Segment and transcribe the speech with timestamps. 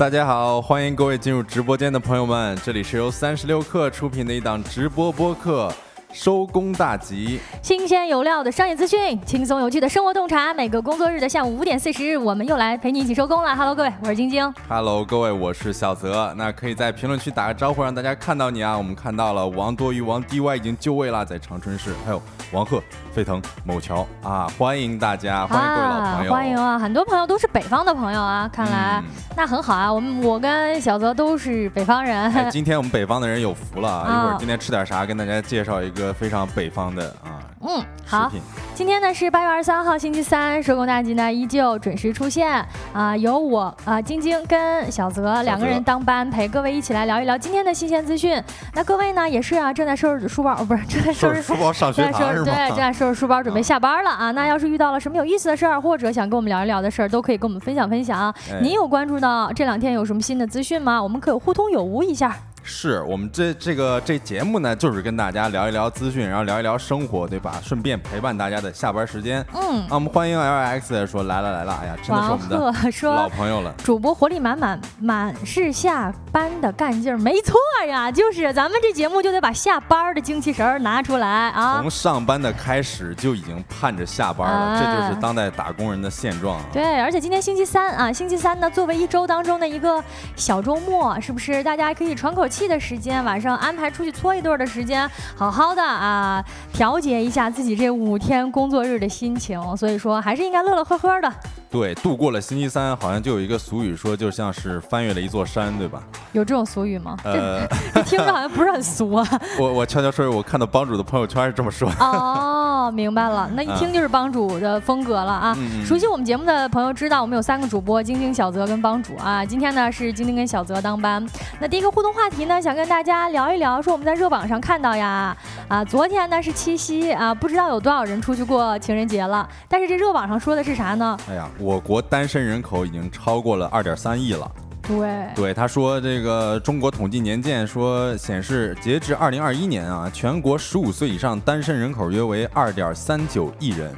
[0.00, 5.70] 大家好，欢迎各位进入直播间的朋友们，这里是由三十六氪出品的一档直播播客。
[6.12, 10.52] 收工大吉，新鲜有料的商业资讯，轻松有趣的生活洞察。
[10.52, 13.54] 每个工作日的下午五点四十，我们又来陪你一起收工了。
[13.54, 14.52] Hello，各位，我是晶晶。
[14.68, 16.34] Hello，各位，我是小泽。
[16.36, 18.76] 那可以在评论区打个招呼，让大家看到你啊。
[18.76, 21.92] 我们看到了王多鱼、王 DY 已经就位了，在长春市。
[22.04, 22.82] 还有王鹤、
[23.12, 26.78] 沸腾、某桥啊，欢迎大家，欢迎各位老朋友，欢迎啊！
[26.78, 29.02] 很多朋友都是北方的朋友啊，看来
[29.36, 29.92] 那很好啊。
[29.92, 32.32] 我们我跟小泽都是北方人。
[32.50, 36.10] 今天我们北方的人有福了啊，一会儿今天吃点啥，跟大家介绍一个。
[36.20, 38.32] 非常北方的啊，嗯，好，
[38.74, 48.42] 今天呢是八月二十三号星期三，收工大吉呢依旧准时出现啊，由我啊晶晶跟小泽两个人当班陪各位一起来聊一聊今天的新鲜资讯。
[48.74, 54.30] 那各位呢也是啊，正在收拾书包，哦不是 正在收拾书包上学对，正在收拾书包准备下班了啊。
[54.30, 58.34] 那要是遇到了什么有意思的事儿，或者想跟我们聊一聊的事儿，都可以跟我们分享分享。
[58.62, 61.02] 您有关注到这两天有什么新的资讯吗？
[61.02, 62.34] 我们可以互通有无一下。
[62.62, 67.60] 是我们这这个这节目呢，就是跟大家聊一聊资讯，然后聊一聊生活，对吧？
[67.62, 69.44] 顺便陪伴大家的下班时间。
[69.54, 73.74] 嗯，那我们欢迎 L X 说来了来了，哎呀，真的是我们的老朋友了。
[73.82, 77.56] 主播活力满满，满是下班的干劲儿，没错
[77.88, 81.80] 呀，就是咱们这节目就得把下班的精气神儿拿出来啊。
[81.80, 86.60] 从上班的开始就已经盼着下班了，这就是当代打工人的现状。
[86.72, 90.02] 对，而且今天星期三啊，星期三呢作为一周当中的一个
[90.36, 92.70] 小周末，是不是大家可以喘口气？
[92.70, 99.60] 的时间，晚上安排出去搓一顿的时间，好好的啊，调节一下自己这五天工作日的心情。
[99.76, 101.32] 所以说，还是应该乐乐呵呵的。
[101.68, 106.02] 对，度过了星期三，好像就有一个俗语说，就像是翻越了一座山，对吧？
[106.32, 107.16] 有这种俗语吗？
[107.24, 107.66] 呃，
[108.06, 109.26] 听着好像不是很俗啊。
[109.58, 111.88] 我我悄悄说，我看到帮主的朋友圈是这么说。
[111.98, 112.04] 哦，
[112.90, 115.56] 明白了，那一听就是帮主的风格了啊。
[115.86, 119.46] 熟悉我们节目的朋友知道，我们有三个主播：晶晶、小泽跟帮主啊。
[119.46, 121.24] 今天呢是晶晶跟小泽当班。
[121.58, 122.40] 那第一个互动话题。
[122.50, 125.36] 呢想跟大家聊一聊，说我们在热榜上看到呀，
[125.68, 129.48] 啊，昨天呢是七夕啊，不知道有多少人出去过情人节了。
[129.68, 131.16] 但是这热榜上说的是啥呢？
[131.28, 134.50] 哎呀，我国单身人口已经超过了二点三亿了。
[134.90, 143.92] 对对，他说这个中国统计年鉴说显示，截至二零二一年啊，全国十五岁以上单身人口约为二点三九亿人。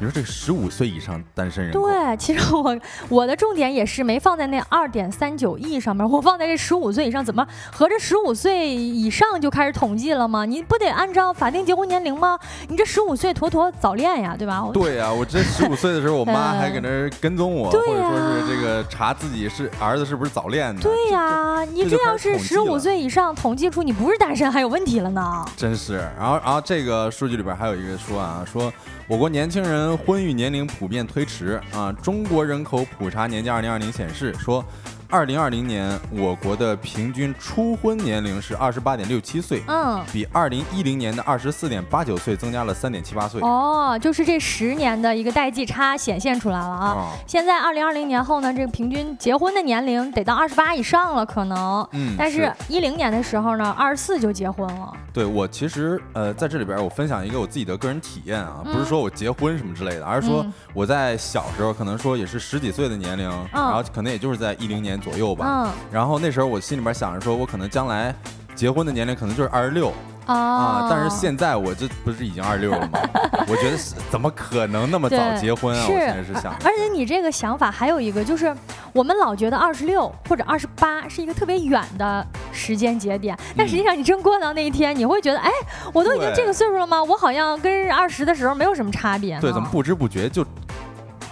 [0.00, 2.74] 你说这个十五岁以上单身人，对，其实我
[3.10, 10.46] 我的重点也是没放在那二点三九亿上面，我放在这十五岁以上，怎么合着十五岁以上就开始统计了吗？
[10.46, 12.38] 你不得按照法定结婚年龄吗？
[12.68, 14.66] 你这十五岁妥妥早恋呀，对吧？
[14.72, 20.80] 对呀，我这十五岁的时候，我妈还搁那跟踪我，或者说是这个查自己是儿子是不是早恋呢？
[20.82, 25.44] 对呀，你这要是十五岁以上统计出你不是单身，还有问题了呢。
[25.58, 28.72] 真是，然后然后这个数据里边还有一个说啊，说。
[29.10, 31.90] 我国年轻人婚育年龄普遍推迟啊！
[32.00, 34.64] 中国人口普查年鉴二零二零显示说。
[35.10, 43.40] 二零二零年，我国的平均初婚年龄是二十八点六七岁，嗯，比二零一零年的二十四点八九岁增加了三点七八岁。
[43.40, 47.08] 哦，就是这十年的一个代际差显现出来了啊！
[47.26, 51.84] 现在二零二零年后呢，这个平均结婚的年龄得到二十八以上了，可能。
[51.90, 52.14] 嗯。
[52.16, 54.92] 但是，一零年的时候呢，二十四就结婚了。
[55.12, 64.99] 对我其实呃，在这里边我分享一个我自己的个人体验啊，不是说我结婚什么之类的，而是说我在小时候可能说也是十几岁的年龄，然后可能也就是在一零年。
[65.00, 68.14] 左右吧，嗯，然后那时候我心里边想着说，我可能将来
[68.54, 69.92] 结婚的年龄可能就是二十六。
[70.26, 70.86] 啊！
[70.88, 73.00] 但是现在我这不是已经二十六了吗？
[73.48, 73.76] 我觉得
[74.10, 75.84] 怎么可能那么早结婚啊？
[75.88, 76.52] 我现在是想。
[76.64, 78.54] 而且你这个想法还有一个，就是
[78.92, 85.50] 我们老觉得二十六或者二十八是一个特别远的时间节点，但实际上你真过到那一天，你会觉得，哎，
[85.92, 87.02] 我都已经这个岁数了吗？
[87.02, 89.36] 我好像跟二十的时候没有什么差别。
[89.40, 90.46] 对，怎么不知不觉就？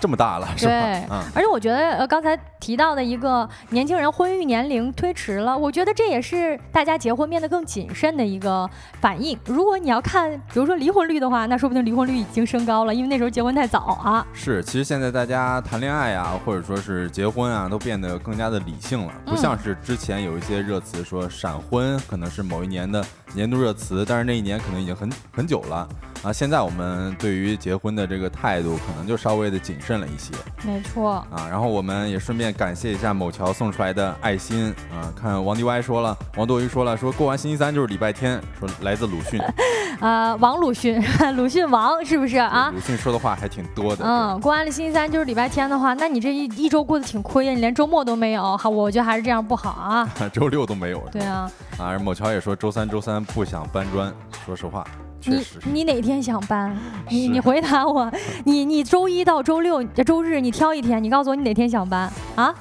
[0.00, 0.70] 这么大了，是吧？
[0.70, 8.68] 对，而且我觉得，呃，刚才提到的一个年轻人婚育年龄推迟了，我觉得这也是大家结婚变得更谨慎的一个
[9.00, 9.38] 反应。
[9.46, 14.26] 如果你要看，比如说离婚率的话，那说不定离婚率已经升高了，因为那时候结婚太早啊。
[14.32, 23.04] 是，其实现在大家谈恋爱啊，或者说是结婚啊，都变得更加的理性了，不像是之前有一些热词说闪婚可能是某一年的
[23.34, 25.88] 年度热词，但是那一年可能已经很很久了。
[26.22, 30.34] 啊，现在我们对于结婚的这个态度，可能就稍微的谨慎了一些。
[30.64, 31.24] 没错。
[31.30, 34.74] 啊，然后我们也顺便感谢一下某桥送出来的爱心。
[34.92, 38.40] 啊，看王迪歪说了，王多鱼说了，说过完星期三就是礼拜天。
[38.58, 39.40] 说来自鲁迅。
[40.00, 41.02] 啊，王鲁迅，
[41.36, 42.70] 鲁迅王是不是啊？
[42.74, 44.04] 鲁迅说的话还挺多的。
[44.04, 48.56] 嗯，过完了星期三就是礼拜天的话，那你这一一周过得挺亏呀，你连周末都没有。
[48.56, 50.08] 好，我觉得还是这样不好啊。
[50.32, 51.00] 周六都没有。
[51.12, 51.50] 对啊。
[51.78, 54.12] 啊，某桥也说周三周三不想搬砖，
[54.44, 54.84] 说实话。
[55.24, 56.76] 你你哪天想搬？
[57.10, 58.10] 你你回答我。
[58.44, 62.54] 你你周一到周六、周日你挑一天，你告诉我你哪天想搬啊？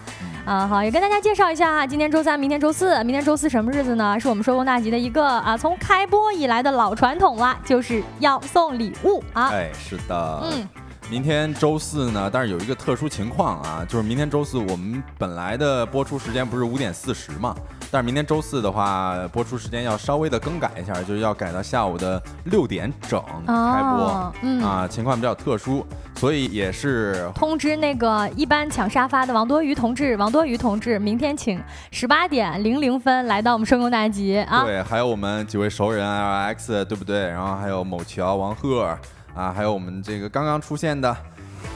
[0.45, 4.17] 啊，好，也跟大家介绍一下哈，今天周三，明天周四，明天周四什么日子呢？
[4.17, 9.49] 是我们收工大吉的一个啊，从开播以来的老传统了，就是要送礼物啊。
[9.49, 10.67] 哎，是的，嗯。
[11.09, 17.55] 明天周四呢，但是有一个特殊情况啊，就是明天周四我们本来的播出时间不是五点四十嘛，
[17.89, 31.57] 但是明天周四的话，播出时间要稍微的更改一下，就是要改到下午的六点整开播，啊，情况比较特殊，所以也是通知那个一般抢沙发的王多鱼同志，王多鱼同志，明天请
[31.89, 37.29] 十八点零零分来到我们圣宫大集啊，对，还有我们几位熟人 L X 对不对？
[37.29, 38.97] 然后还有某桥王鹤。
[39.33, 41.15] 啊，还有我们这个刚刚出现的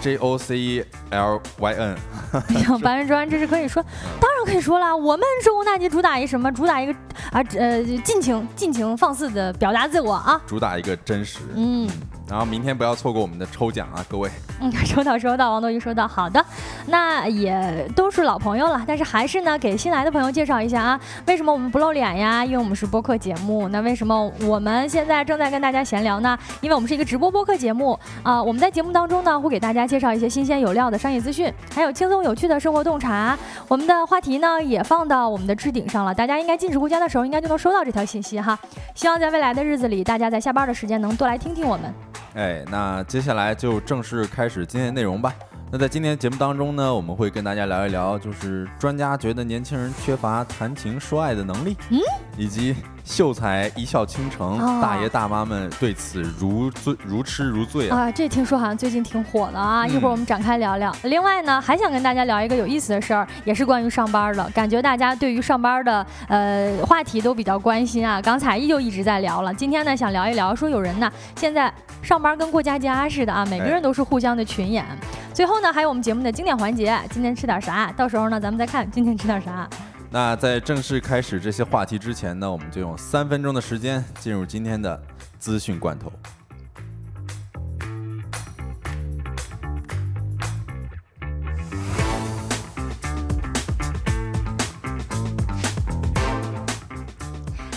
[0.02, 1.96] J O C L Y N，
[2.34, 3.84] 哎呀，白人专这是可以说，
[4.20, 4.96] 当然可以说了。
[4.96, 6.52] 我们中国大街主打一什么？
[6.52, 6.94] 主打一个
[7.32, 11.40] 啊，呃，尽情尽情放肆的表达自我啊，主打一个真实。
[11.56, 11.90] 嗯。
[12.32, 14.32] 然后明天不要错过我们的抽奖啊，各位。
[14.62, 16.08] 嗯， 收到收到，王多鱼收到。
[16.08, 16.42] 好的，
[16.88, 22.46] 那也都是老朋友了，但是还是呢，给新来的朋友介绍一下啊，为什么我们不露脸呀？
[22.46, 23.68] 因为我们是播客节目。
[23.68, 26.40] 那为什么我们现在正在跟大家闲聊呢？
[26.62, 28.42] 因为我们是一个直播播客节目啊。
[28.42, 33.38] 我们在节目当中呢，会给大家介绍一些新鲜有料的商业资讯，还有轻松有趣的生活洞察。
[33.68, 38.58] 我们的话题呢，也放到我们的置顶上了，大家应该进直播间的时候，应该就能收到这条信息哈。
[38.96, 41.92] 希望在未来的日子里，大家在下班的时间能多来听听我们。
[42.34, 45.34] 哎，那接下来就正式开始今天内容吧。
[45.70, 52.00] 那在今天节目当中呢，我们会跟大家聊一聊，就是专家觉得年轻人缺乏谈情说爱的能力，嗯，
[52.38, 52.76] 以及。
[53.04, 58.02] 秀才一笑倾城，大爷大妈们对此如醉如痴如醉啊！
[58.02, 59.86] 啊，这听说好像最近挺火的啊！
[59.86, 60.96] 一会儿我们展开聊聊。
[61.04, 64.50] 另外呢，还想跟大家聊一个有意思的事儿，也是关于上班的。
[64.52, 68.22] 感觉大家对于上班的呃话题都比较关心啊。
[68.24, 71.72] 刚才依旧一直在聊了，今天呢想聊一聊，说有人呢现在
[72.02, 74.86] 上班跟过家家似的啊，每个人都是互相的群演。
[75.34, 77.92] 最后呢，还有我们节目的经典环节，今天吃点啥？
[77.98, 79.68] 到时候呢，咱们再看今天吃点啥。
[80.14, 85.02] 那在正式开始这些话题之前呢，我们就用三分钟的时间进入今天的
[85.40, 86.12] 资讯罐头。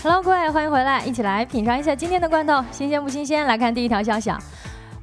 [0.03, 3.47] Hello，各位，欢迎回来，一起来品尝一下今天的罐头，新鲜不新鲜？
[3.47, 4.29] 来看第一条消息。
[4.29, 4.37] 啊。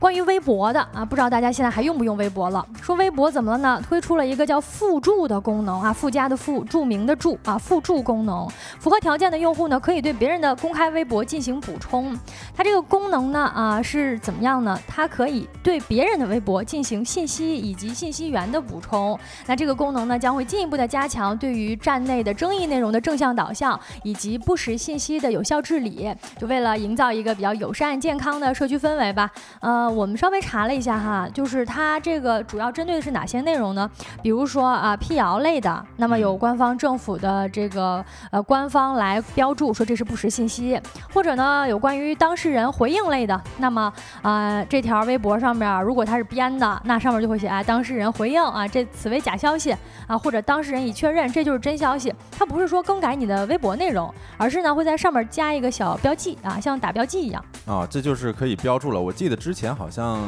[0.01, 2.65] 关于微博的啊，不知道大家现在还用不用微博了？
[2.81, 3.79] 说微博怎么了呢？
[3.87, 8.49] 推出了一个叫附注的功能啊，附加的附，著名的注啊，附注功能。
[8.79, 12.17] 符合条件的用户呢，可以对别人的公开微博进行补充。
[12.55, 14.75] 它这个功能呢啊是怎么样呢？
[14.87, 19.15] 它可以对别人的微博进行信息以及信息源的补充。
[19.45, 26.11] 那这个功能呢，将会进一步的加强对于站内的争议内容的正向导向以及不实信息的有效治理。
[26.39, 29.90] 就为了营造一个比较友善健康的社区氛围吧，呃。
[29.91, 33.89] 我们稍微查了一下哈，就是它这个主要针对的是哪些内容呢？
[34.21, 40.79] 比如说啊，辟谣类的，那么有官方政府的这个呃官方来标注说这是不实信息，
[41.13, 43.91] 或者呢有关于当事人回应类的，那么
[44.21, 49.75] 啊这条微博上面如果它是编的，那上面就会写啊当事人回应啊这此为假消息
[50.07, 52.13] 啊，或者当事人已确认这就是真消息。
[52.31, 59.01] 它不是说更改你的微博内容，而是呢会在上面加一个小标记啊，像打标记一样啊，这就是可以标注了。
[59.01, 59.71] 我记得之前。
[59.81, 60.19] 好像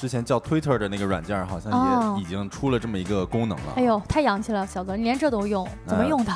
[0.00, 3.74] 之前叫 Twitter 的那个软件，好像也已经出了这么一个功能了。
[3.76, 6.32] 哎呦，太洋气了，小哥，你连这都用，怎么用的？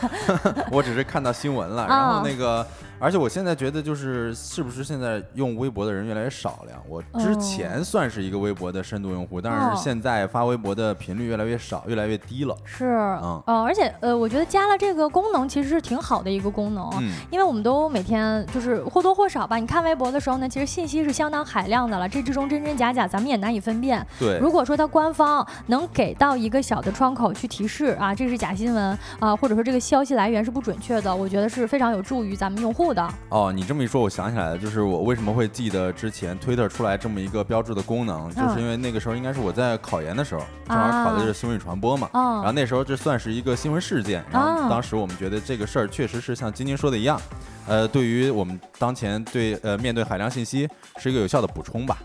[0.70, 2.66] 我只是看到新闻了，然后那个。
[2.98, 6.70] 而且我现在觉得，就是是不是现在用微博的人越来越少了？
[6.70, 6.78] 呀？
[6.88, 12.56] 我之前算是一个微博的深度用户，但是现在发微博的频率越来越少，越来越低了。
[12.64, 12.84] 是，
[13.22, 16.90] 嗯，呃，而且呃，我觉得加了这个功能其实是挺好的一个功能，
[17.30, 24.06] 因为我们都每天就是或多或少吧，你看微博的时候呢，其实信息是相当海量的了，这之中真真假假，咱们也难以分辨。
[24.18, 32.83] 对，如果说它官方能给到一个小的窗口去提示啊，这是假新闻啊，或者说这个消息来源是不准确的，我觉得是非常有助于咱们用户。
[32.92, 33.08] 的。
[33.28, 47.20] 哦，你这么一说，我想起来了，就是我为什么会记得之前 Twitter 出来这么一个标志的功能，就是因为那个时候应该是我在考研的时候，正好考的是新闻与传播嘛，然后那时候这算是一个新闻事件，然后当时我们觉得这个事儿确实是像晶晶说的一样，
[47.66, 51.98] 呃，对于我们当前对呃面对海量信息是一个有效的补充吧，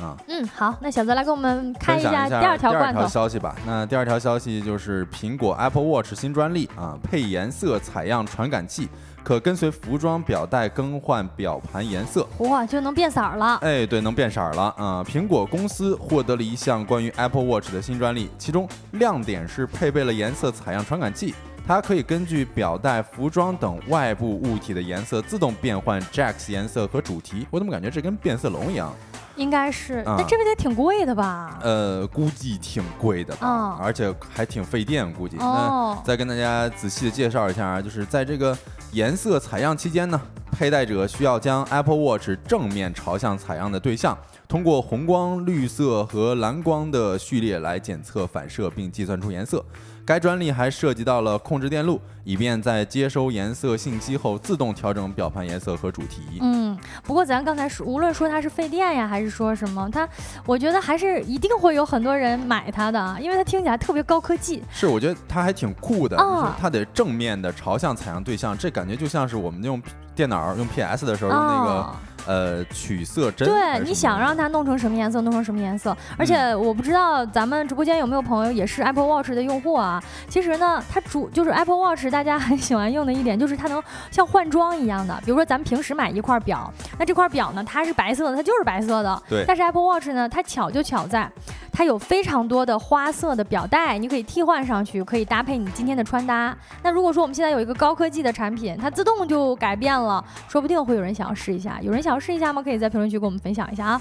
[0.00, 3.54] 啊，嗯，好，那小泽来给我们看一下第二条第二条消息吧。
[3.66, 8.88] 那第二条消息就是苹果 Apple Watch 新专利啊，配颜色采样传感器。
[9.24, 13.56] 可跟随服装表带更换表盘颜色，哇，就能变色儿了。
[13.56, 15.02] 哎，对，能变色儿了啊！
[15.02, 21.34] 苹果公司获得了一项关于 Apple Watch 的新专利，其中亮点是配备了颜色采样传感器，
[21.66, 27.44] 它可以根据表带、服装等外部物体的颜色自动变换 Jacks 颜色和主题。
[27.50, 28.94] 我怎么感觉这跟变色龙一样？
[29.36, 31.58] 应该是，那这个得挺贵的吧？
[31.62, 35.36] 呃，估计挺贵的吧，而且还挺费电，估计。
[35.36, 38.56] 那再跟大家仔细的介绍一下啊，就是在这个
[38.92, 44.16] 颜色采样期间呢，佩戴者需要将 Apple Watch 正面朝向采样的对象。
[44.48, 49.64] 通过红光、绿色和蓝光的序列来检测反射，并计算出颜色。
[50.06, 56.22] 该专利还涉及到了控制电路，以便在接收颜色信息后自动调整表盘颜色和主题。
[56.40, 60.08] 嗯，不过咱刚才说，无论说它是费电呀，还是说什么，它，
[60.46, 64.62] 我觉得还是一定会有很多人买它的，因为它听起来特别高科技。
[64.70, 69.82] 是，我觉得它还挺酷的，就是它得正面的朝向采样对象，这感觉就像是我们用
[70.14, 71.96] 电脑用 PS 的时候用那个。
[72.26, 73.48] 呃，取色针。
[73.48, 75.96] 对，你想让它弄成什么颜色，弄成什么颜色。
[76.18, 80.02] 而且我不知道咱们直播间有没有朋友也是 Apple Watch 的用户啊？
[80.28, 85.18] 其实呢，它主就是 Apple Watch，大家很喜欢用的一点就是它能像换装一样的。
[85.24, 89.22] 比如说咱们平时买一块表，那这块表呢，它是白色的，它就是白色的。
[89.28, 89.44] 对。
[89.46, 91.30] 但是 Apple Watch 呢，它巧就巧在。
[91.72, 96.56] 它有非常多的花色的表带，你可以替换上去，可以搭配你今天的穿搭。
[96.82, 101.78] 那如果说我们现在有一个高科技的产品，它自动就改变了，说不定会有人想要试一下。
[101.82, 102.62] 有人想要试一下吗？
[102.62, 104.00] 可以在评论区跟我们分享一下啊。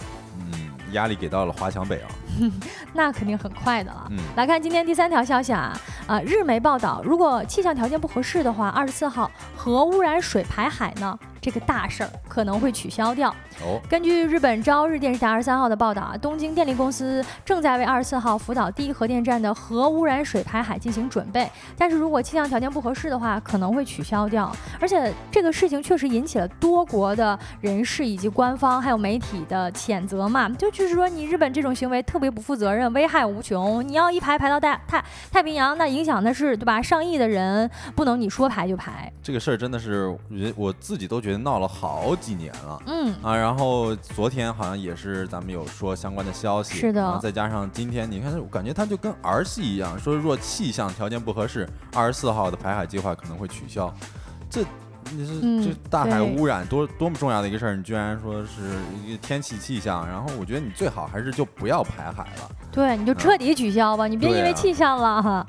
[0.53, 2.07] 嗯，压力给到了华强北啊。
[2.93, 4.07] 那肯定很快的了。
[4.09, 11.19] 嗯，来看今天第三条消息啊，啊，日媒报道，如果气象条件不合适的话，二十四号核污染水排海呢？
[11.45, 13.29] 这个大事儿可能会取消掉。
[13.61, 21.47] 哦，根据日本朝日电视台二十三号的报道啊，东京电力公司正在为二十四号福岛第一核电站的核污染水排海进行准备。
[21.77, 24.51] 但是如果气象条件不合适的话，可能会取消掉。
[24.81, 33.87] 而且这个事情确实引起了多国的人士以及官方还有媒体的谴责嘛，就就是说你日本这种行为特别不负责任，危害无穷。
[33.87, 36.81] 你要一排排到大太太平洋，那影响的是对吧？
[36.81, 39.13] 上亿的人，不能你说排就排。
[39.21, 40.17] 这个事儿真的是我
[40.55, 41.34] 我自己都觉得。
[41.37, 43.13] 闹了好几年了，嗯。
[43.21, 53.93] 啊，然后昨天好像也是咱们有说相关的消息，是的，再加上今天，你看，我感觉他就跟儿戏一样，说若气象条件不合适，二十四号的排海计划可能会取消。
[54.49, 54.63] 这
[55.11, 65.21] 你是这大海污染多多么重要的一个事儿，你居然说是一个天气气象，然后我觉得你最好还是就不要排海了，对，你就彻底取消吧，你别因为气象了。
[65.21, 65.45] 哈。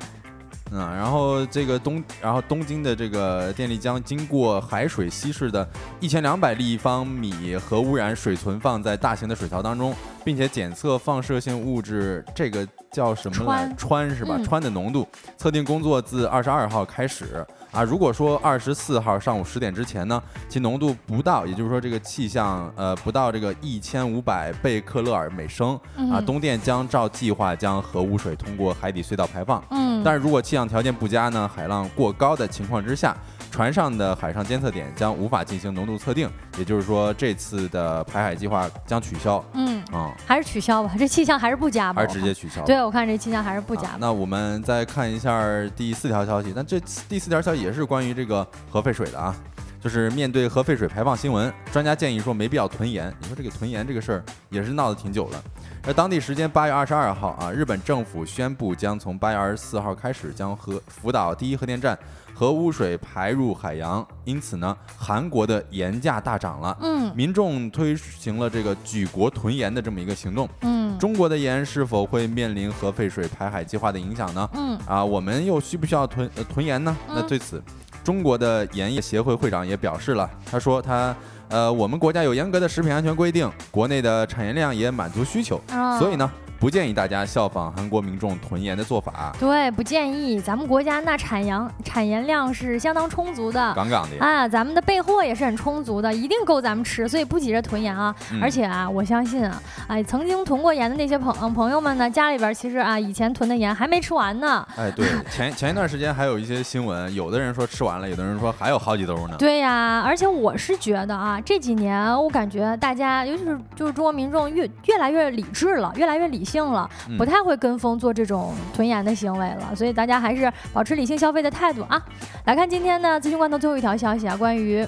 [0.73, 5.66] 嗯，然后这个东，然后东京的这个电力将经过海水稀释的
[6.00, 9.94] 一千两百立方米核污染水存放在大型的水槽当中，
[10.25, 13.73] 并且检测放射性物质，这个叫什么来？
[13.76, 14.38] 川是吧？
[14.45, 17.45] 川的浓度测定工作自二十二号开始。
[17.73, 25.78] 啊，如果说二十四号上午十点之前呢，其浓度不到，也就是说这个气象呃不到这个一千五百贝克勒尔每升，
[26.11, 29.62] 啊，东电将照计划将核污水通过海底隧道排放。
[29.71, 33.14] 嗯，但是如果气象条件不佳呢，海浪过高的情况之下。
[33.57, 39.43] 船上的海上监测点将无法进行浓度测定，也就是说，这次的排海计划将取消。
[39.55, 42.03] 嗯啊，还是取消吧，这气象还是不加吧？
[42.03, 42.63] 还是直接取消？
[42.67, 43.97] 对，我看这气象还是不加。
[43.99, 45.43] 那我们再看一下
[45.75, 49.35] 第四条消息，那这第四条消息也是关于这个核废水的啊，
[49.81, 53.11] 就是面对核废水排放新闻，专家建议说没必要囤盐。
[53.23, 55.43] 你说这个囤盐这个事儿也是闹得挺久了。
[55.87, 61.97] 而当地时间八月二十二号啊，日本政府宣布将从八月二十四号开始将核福岛第一核电站。
[62.35, 66.76] 核污水排入海洋，因此呢，韩国的盐价大涨了。
[66.83, 70.47] 嗯，民众推行了这个举国囤盐的这么一个行动。
[70.61, 74.50] 嗯，中国的盐是否会面临核废水排海计划的影响呢？
[74.52, 76.95] 嗯，啊，我们又需不需要囤囤盐呢？
[77.09, 77.62] 那对此，
[78.05, 81.16] 中国的盐业协会会长也表示了，他说他
[81.49, 85.61] 呃，我们国家有严格的食品安全规定，国内的产业量也满足需求，
[85.99, 86.31] 所以呢。
[86.59, 89.35] 不建议大家效仿韩国民众囤盐的做法。
[89.39, 90.41] 对，不建议。
[90.41, 94.49] 咱们国家那产盐产盐量是相当充足的，杠杠的啊。
[94.49, 98.15] 咱们的备货也是很充足的，一定够咱们吃，所以不急着囤盐啊。
[98.41, 104.67] 而且啊，我相信啊，哎，曾经囤过盐的那些朋朋友们呢，家里边其实啊，以前囤的盐还没吃完呢。
[104.77, 109.37] 哎，对， 前前一段时间还有一些新闻，有的人说吃完了，有的人说还有好几兜呢。
[109.39, 116.46] 对呀，而且我是觉得啊，这几年我感觉大家，尤其是就是中国民众越越来越理智了，越来越理。
[116.47, 116.88] 性了，
[117.19, 122.00] 不太会跟风做这种囤盐的行为了，所以大家还是保持理性消费的态度啊。
[122.45, 124.87] 来看今天的资讯罐头最后一条消息啊，关于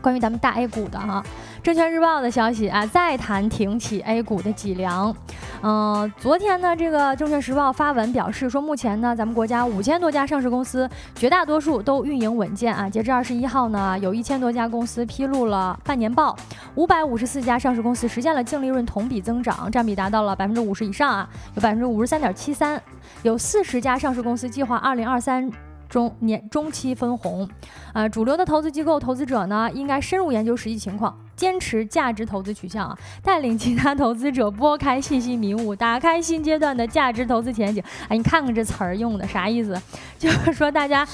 [0.00, 1.22] 关于咱们大 A 股的哈。
[1.62, 5.14] 证券日报的消息啊，再谈挺起 A 股的脊梁。
[5.62, 12.88] 嗯，昨天呢，这个证券时报发文表示说，目前呢，咱们国家五千多家上市公司，绝大多数都运营稳健啊。
[12.88, 16.34] 截至二十一号呢，有一千多家公司披露了半年报，
[16.76, 22.80] 五百五十四家上市公司实现了净利润同比增长，占比达到了百分之五十以上啊，有百分之五十三点七三。
[23.22, 25.50] 有四十家上市公司计划二零二三。
[25.90, 27.46] 中年中期分红，
[27.92, 37.82] 啊，主流的投资机构投资者呢，应该深入研究实际情况，坚持价值投资取向啊，带领其他投资者拨开信息迷雾，打开新阶段的价值投资前景。
[38.08, 39.76] 哎，你看看这词儿用的啥意思？
[40.16, 41.06] 就是说大家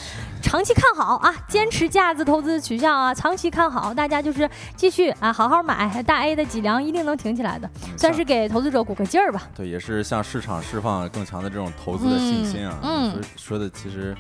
[0.43, 9.49] 长期看好啊，坚持价值投资取向啊，长期看好，大家就是继续啊，好好买大 A 的脊梁一定能挺起来的，算是给投资者鼓个劲儿吧。
[9.57, 12.79] 对，也是向市场释放更强的这种投资的信心啊。
[12.83, 14.15] 嗯，说说的其实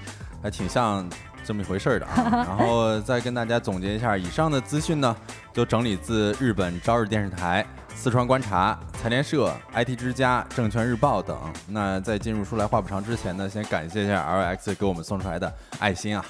[0.47, 1.05] 还挺像。
[1.45, 5.17] 这么一回事儿的啊， 然后再跟大家总结一下，以上的资讯呢，
[5.55, 11.38] 都整理自日本朝日电视台、四川观察、财联社、IT 之家、证券日报等。
[11.69, 16.25] 那在进入说来话不长之前呢，先感谢一下 LX 给我们送出来的爱心啊。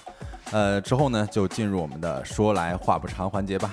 [0.52, 3.72] 呃，之后呢，就进入我们的说来话不长环节吧。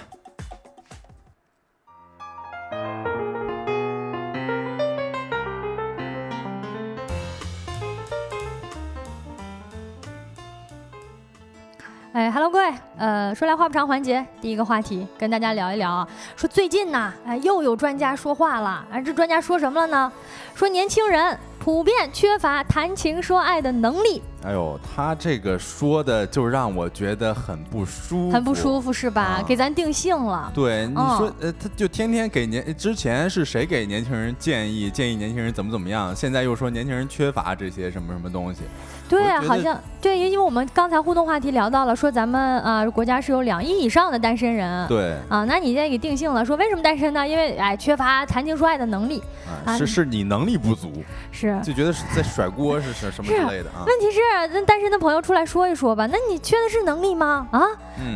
[12.14, 16.08] 哎，Hello，各位，呃，说来话不长，环节第一个话题，跟大家聊一聊啊。
[16.36, 20.12] 说最近呢，哎，又有专家说话了，哎，这专家说什么了呢？
[20.54, 24.22] 说年轻人普遍缺乏谈情说爱的能力。
[24.44, 29.42] 哎呦，他这个说的就让我觉得很不舒服，很不舒服是吧？
[29.48, 30.52] 给咱定性了。
[30.54, 38.62] 对，你说，呃，他就天天给年，之前是谁给年轻人建议，建议年轻人怎么怎么样，现在又说年轻人缺乏这些什么什么东西。
[39.08, 44.88] 对啊，好像对，因为我们刚才互动话题聊到了，说咱们啊国家是有两亿以上的单身人。
[44.88, 47.26] 对啊，那你现在给定性了，说为什么单身呢？
[47.28, 49.22] 因为哎缺乏谈情说爱的能力。
[49.66, 50.92] 啊，是是你能力不足，
[51.32, 53.86] 是就觉得是在甩锅是什什么之类的啊？
[53.86, 54.20] 问题是，
[54.52, 57.48] 那单身的朋友出来说一说吧，那你缺的是能力吗？
[57.52, 57.62] 啊，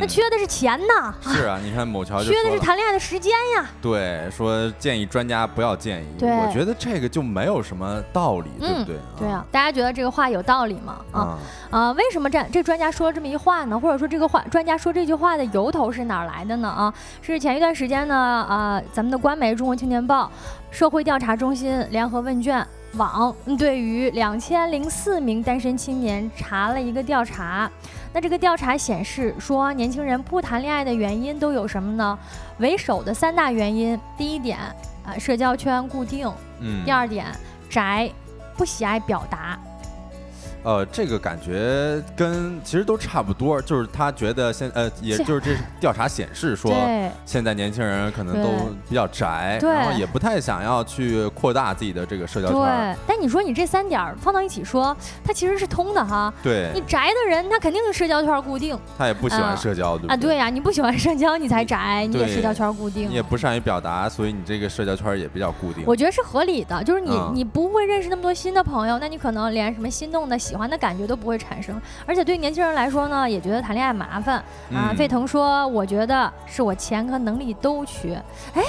[0.00, 1.14] 那缺的是钱呐。
[1.20, 3.66] 是啊， 你看某桥缺的是谈恋爱的时间呀。
[3.80, 6.06] 对，说建议专家不要建议。
[6.18, 8.96] 对，我觉得这个就没有什么道理，对不对？
[9.18, 10.96] 对啊，大家觉得这个话有道理吗？
[11.12, 11.38] 啊
[11.70, 13.78] 啊，为什么这这专家说了这么一话呢？
[13.78, 16.68] 或者说这个话专家说这句话的由头是哪来的呢？
[16.68, 20.30] 啊，是前一段时间呢，啊，咱们的官媒《中国青年报》
[20.76, 27.70] 社会调查中心联合问卷网对于两千零四名单身青年查了一个调查。
[28.12, 32.18] 那这个调查显示说，年轻人不谈恋爱的原因都有什么呢？
[32.58, 34.58] 为首的三大原因：第一点，
[35.04, 36.28] 啊，社交圈固定；
[36.60, 37.26] 嗯，第二点，
[37.68, 38.10] 宅，
[38.56, 39.58] 不喜爱表达。
[40.68, 46.70] 呃，这个感觉跟其实都差不多，就是他觉得现呃，也就是这 调查显示说，
[47.24, 48.50] 现在年轻人可能都
[48.86, 52.58] 比较宅，然后也不太想要去扩大自己的这个社交圈。
[52.58, 56.30] 对，但你说你这三点放到一起说，它其实是通的哈。
[56.42, 65.82] 对，你宅的人他肯定是社交圈固定，他也不喜欢社交，对啊，对呀，你不喜欢社交，你才宅，你也社交圈固定，你也不善于表达，所以你这个社交圈也比较固定。
[65.86, 71.28] 我觉得是合理的，就是你你不会认识那么多新的朋友，那你可能连什么心动的、喜欢的感觉都不。
[71.28, 74.42] 会产生，而且对年轻人来说呢，也觉得谈恋爱麻烦
[74.72, 74.94] 啊。
[74.96, 78.14] 沸腾说：“我觉得是我钱和能力都缺。”
[78.56, 78.62] 哎，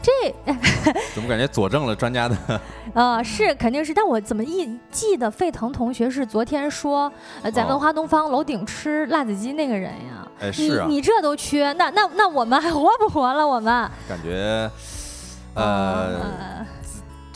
[0.00, 0.34] 这
[1.14, 2.36] 怎么感觉佐证了专家的？
[2.94, 10.26] 呃，是肯定是，但我怎么一记得沸腾同学是昨天说呃在文华东方楼顶吃辣子鸡那个人呀？
[10.40, 13.46] 哎，是啊，你这都缺，那那那我们还活不活了？
[13.46, 13.70] 我们
[14.08, 14.70] 感觉，
[15.54, 16.66] 呃。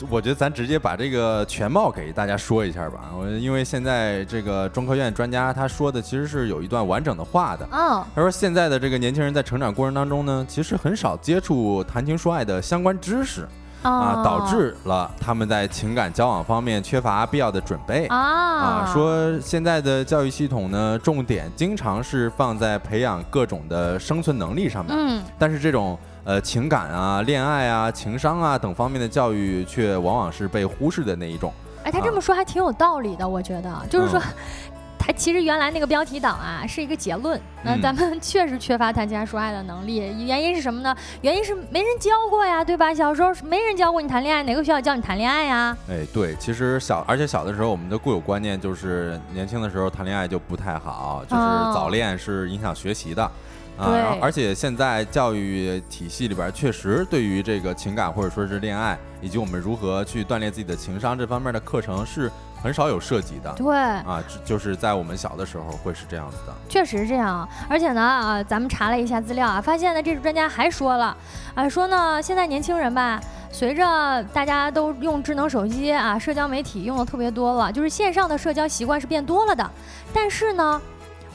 [0.09, 3.11] 我觉得咱直接把这个全貌给大家说一下吧。
[3.17, 7.67] 我因为现在这个中科院专家他说的其实是有一段完整的话的。
[7.71, 13.47] 嗯，他说现在的这个年轻人在成长过程当中呢，其实很少接触谈情说爱的相关知识，
[13.81, 18.05] 啊，导致了他们在情感交往方面缺乏必要的准备。
[18.07, 24.95] 啊，说现在的教育系统呢，重点经常是放在培养各种的生存能力上面。
[24.97, 25.97] 嗯，但是这种。
[26.25, 31.51] 呃，情感啊、恋爱啊、情商啊等方面的教育，却往往是被忽视的那一种。
[31.83, 34.21] 哎，他这么说还挺有道理的，我觉得，就是说，
[34.97, 37.37] 他其实原来那个标题党啊是一个结论。
[37.61, 40.95] 那咱们 确实缺乏谈情说爱的能力，原因是什么呢？
[41.19, 42.93] 原因是没人教过呀，对吧？
[42.93, 45.75] 小时候没人教过你谈恋爱，哪个学校教你谈恋爱呀？
[45.89, 51.41] 哎，对，其实小，而且小的时候我们的固有观念就是，年轻的时候谈恋爱就不太好，就是
[51.73, 53.29] 早恋是影响学习的。
[53.77, 62.31] 啊，而且现在教育体系里边确实对于这个情感或者说是恋爱，以及我们如何去锻炼自己的情商这方面的课程是
[62.61, 63.51] 很少有涉及的。
[63.53, 66.53] 对，啊，就是在我们小的时候会是这样子的。
[66.69, 71.17] 确实是这样，而且呢，啊，咱们查了一下资料啊，发现呢，这个专家还说了，
[71.55, 73.19] 啊，说呢，现在年轻人吧，
[73.51, 79.71] 随着大家都用智能手机啊，社交媒体用的特别多了，就是线上的社交习惯是变多了的，
[80.13, 80.79] 但是呢。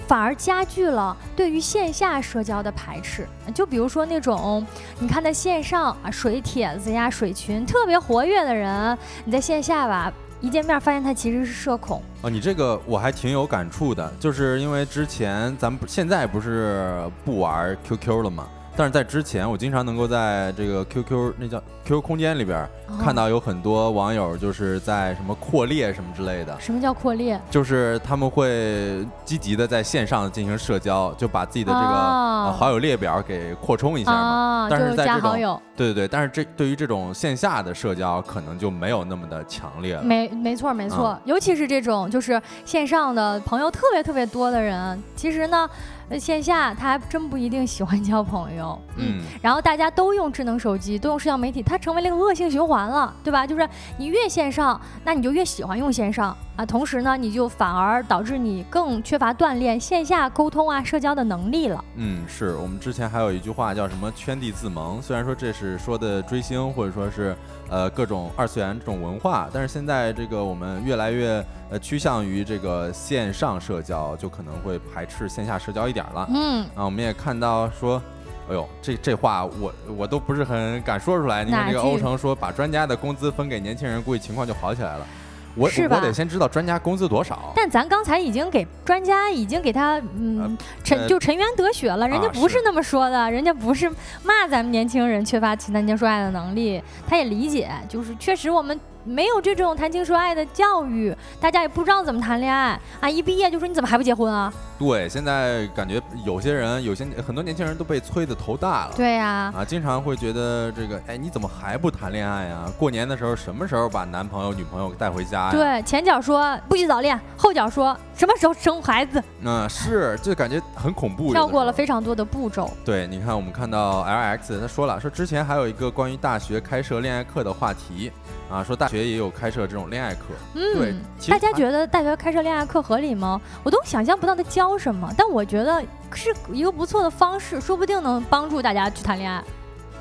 [0.09, 3.29] 反而加剧了对于线下社交的排斥。
[3.55, 4.67] 就比如说那种，
[4.99, 12.03] 你看在线上啊水帖子呀、水群特别活跃的人，你在线下吧一见面发现他其实是社恐。
[12.23, 18.49] 啊，你这个我还挺有感触的，就是因为之前咱们现在不是不玩 QQ 了吗？
[18.79, 22.65] 但是在之前，我经常能够在这个 QQ 那叫 QQ 空间里边
[23.03, 26.57] 看到有很多网友就是在什么扩列什么之类的。
[26.61, 27.41] 什么叫扩列？
[27.51, 34.69] 就是他们会积极的在线上进行社交，就把自己的这个好友列表给扩充一下嘛。
[34.71, 40.03] 但是在这种对对对，但是这对于这种线下的社交可能就没有那么的强烈了。
[40.05, 45.69] 没没错没错，尤其是这种就是线上的朋友特别特别多的人，其实呢。
[46.11, 53.47] 那线下他还真不一定喜欢交朋友，嗯，然后大家都用智能手机，都用社交媒体，它成为了一个恶性循环了，对吧？
[53.47, 53.69] 就是
[53.99, 61.85] 你越线上，那你就越喜欢用线上啊，同时呢，你就反而导致你更缺乏锻炼线下沟通啊、社交的能力了。
[61.97, 67.37] 嗯，是我们之前还有一句话叫什么“圈地自萌”，虽然说这是说的追星或者说是
[67.71, 71.45] 呃各种二次元这种文化，但是现在这个我们越来越。
[71.71, 76.27] 呃，趋向于这个线上社交，就可能会排斥线下社交一点了。
[76.33, 78.03] 嗯，啊，我们也看到说，
[78.49, 81.45] 哎呦，这这话我我都不是很敢说出来。
[81.45, 85.07] 你看这个欧成说，把专家的工资分给年轻人，估计情况就好起来了。
[85.55, 87.53] 我我得先知道专家工资多少。
[87.55, 93.91] 但咱刚才已经给专家已经给他嗯沉就沉冤得雪了，人家不是那么说的，人家不是
[94.23, 98.79] 骂咱们年轻人缺乏谈情说爱的能力，他也理解，就是确实我们。
[99.05, 103.09] 没有这种谈情说爱的教育，大家也不知道怎么谈恋爱啊！
[103.09, 104.53] 一毕业就说你怎么还不结婚啊？
[104.79, 108.93] 对，现在感觉有些人，有些很多年轻人都被催的头大了。
[108.95, 112.65] 对呀，啊，经常会觉得这个，哎，你怎么还不谈恋爱呀？
[112.79, 115.53] 过年的时候什么时候把男朋友、女朋友带回家呀？
[115.53, 119.23] 对，前脚说不许早恋，后脚说什么时候生孩子？
[119.43, 122.71] 嗯，是，就感觉很恐怖，跳过了非常多的步骤。
[122.85, 128.13] 对，你看，我们看到 L X 他说了，说之前还有一个关于大学开设恋爱课的话题。
[128.51, 130.21] 啊，说大学也有开设这种恋爱课，
[130.55, 130.95] 嗯，对，
[131.29, 133.39] 大家觉得大学开设恋爱课合理吗？
[133.63, 135.83] 我都想象不到他教什么，但我觉得
[136.15, 139.45] 是一个不错的方式，说不定能帮助大家去谈恋爱。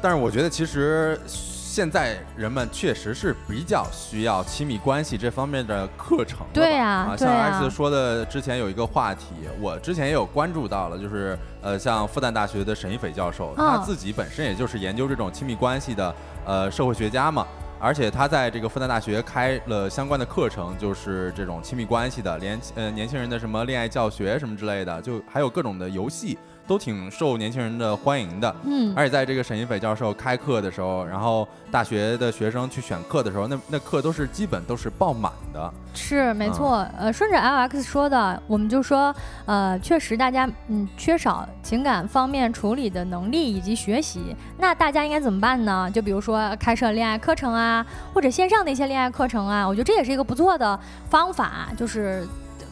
[0.02, 6.40] 但是我觉得其实现在人们确实是比较需要亲密关系这方面的课程。
[6.54, 9.26] 对呀，啊，像 X 说的，之前有一个话题，
[9.60, 17.46] 我之前也有关注到了，就是呃，像复旦大学的沈一斐教授，他自己本身也就是研究这种亲密关系的呃社会学家嘛。
[17.80, 26.38] 而且他在这个复旦大学开了相关的课程，就是这种亲密关系的，连呃年轻人的什么恋爱教学什么之类的，就还有各种的游戏。
[26.68, 35.74] 都挺受年轻人的欢迎的，嗯，而且在这个沈一斐教授开课的时候，然后大学的学生去选课的时候，那那课都是基本都是爆满的。
[35.94, 45.90] 是没错，呃，顺着 L X 说的，我们就说，呃，确实大家嗯缺少情感方面处理的能力以及学习，那大家应该怎么办呢？
[45.92, 50.78] 就比如说开设恋爱课程啊，或者线上的一些恋爱课程啊，我觉得这也是一个不错的
[51.10, 52.28] 方法，就是。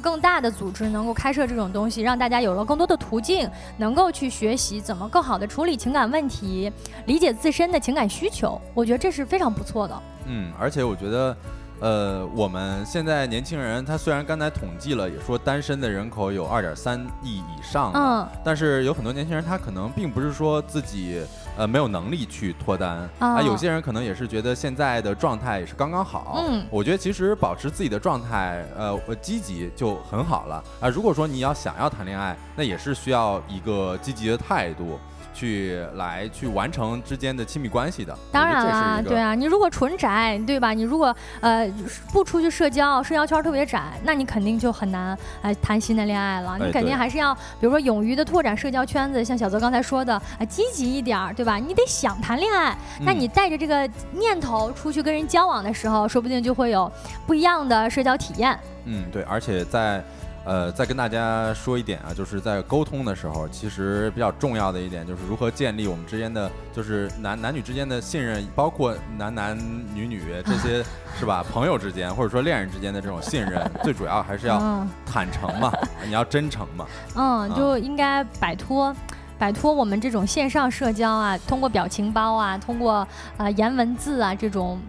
[0.06, 6.72] 更大的组织能够开设这种东西，让大家有了更多的途径，能够去学习怎么更好的处理情感问题，
[7.08, 8.62] 理解自身的情感需求。
[8.76, 10.04] 我觉得这是非常不错的。
[10.28, 11.36] 嗯，而且我觉得。
[11.80, 21.22] 呃，我们现在年轻人，他虽然刚才统计了，也说单身的人口有二点三亿以上，嗯，但是有很多年轻人，他可能并不是说自己
[21.58, 30.88] 呃没有能力去脱单啊，有些人可能也是觉得现在的状态也是刚刚好，嗯，我觉得其实保持自己的状态，呃，积极就很好了啊。
[30.88, 34.98] 如果说你要想要谈恋爱，那也是需要一个积极的态度。
[35.36, 40.71] 去来去完成之间的亲密关系的，当然啦，对啊，你如果纯宅，对吧？
[40.71, 41.69] 你如果呃
[42.13, 46.58] 不出去社交，社交圈特别窄，那你肯定就很难哎谈新的恋爱了。
[46.58, 51.58] 你肯定还是要，比如说勇于的拓展社交圈子，像小泽刚才说的啊，积极一点，对吧？
[51.58, 52.74] 你得想谈恋爱，
[53.06, 56.89] 那你带着这个念头出去跟人交往的时候，说不定就会有
[57.28, 58.58] 不一样的社交体验。
[58.86, 60.02] 嗯，对，而且在。
[60.46, 69.58] 呃，再跟大家说一点啊，就是在沟通的时候，其实比较重要的一点就是如何建立我们之间的，就是男男女之间的信任，包括男男
[69.94, 70.86] 女女这些
[71.20, 71.44] 是吧？
[71.52, 75.74] 朋友之间或者说恋人之间的这种信任，最主要还是要坦诚嘛，
[76.06, 76.86] 你要真诚嘛。
[77.16, 78.96] 嗯，就应该摆脱，
[79.40, 84.80] 摆脱我们这种线上社交啊，通过表情包啊，通过啊言文字啊这种。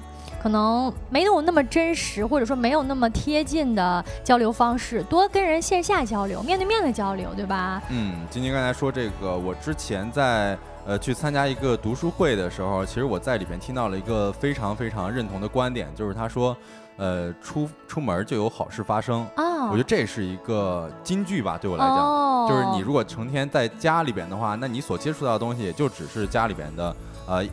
[0.46, 7.82] 可能没有那么真实，或者说没有那么贴近的交流方式，多跟人线下交流，面对面的交流，对吧？
[7.88, 10.56] 嗯，晶晶刚才说这个，我之前在
[10.86, 16.56] 呃去参加一个读书会的时候，其实我在里边听到了一个非常非常认同的观点，就是他说，
[16.96, 26.94] 呃，出出门就有好事发生啊，我觉得这是一个金句吧，对我来讲，就是你如果成天在家里边的话，那你所接触到的东西也就只是家里边的
[27.26, 27.44] 呃。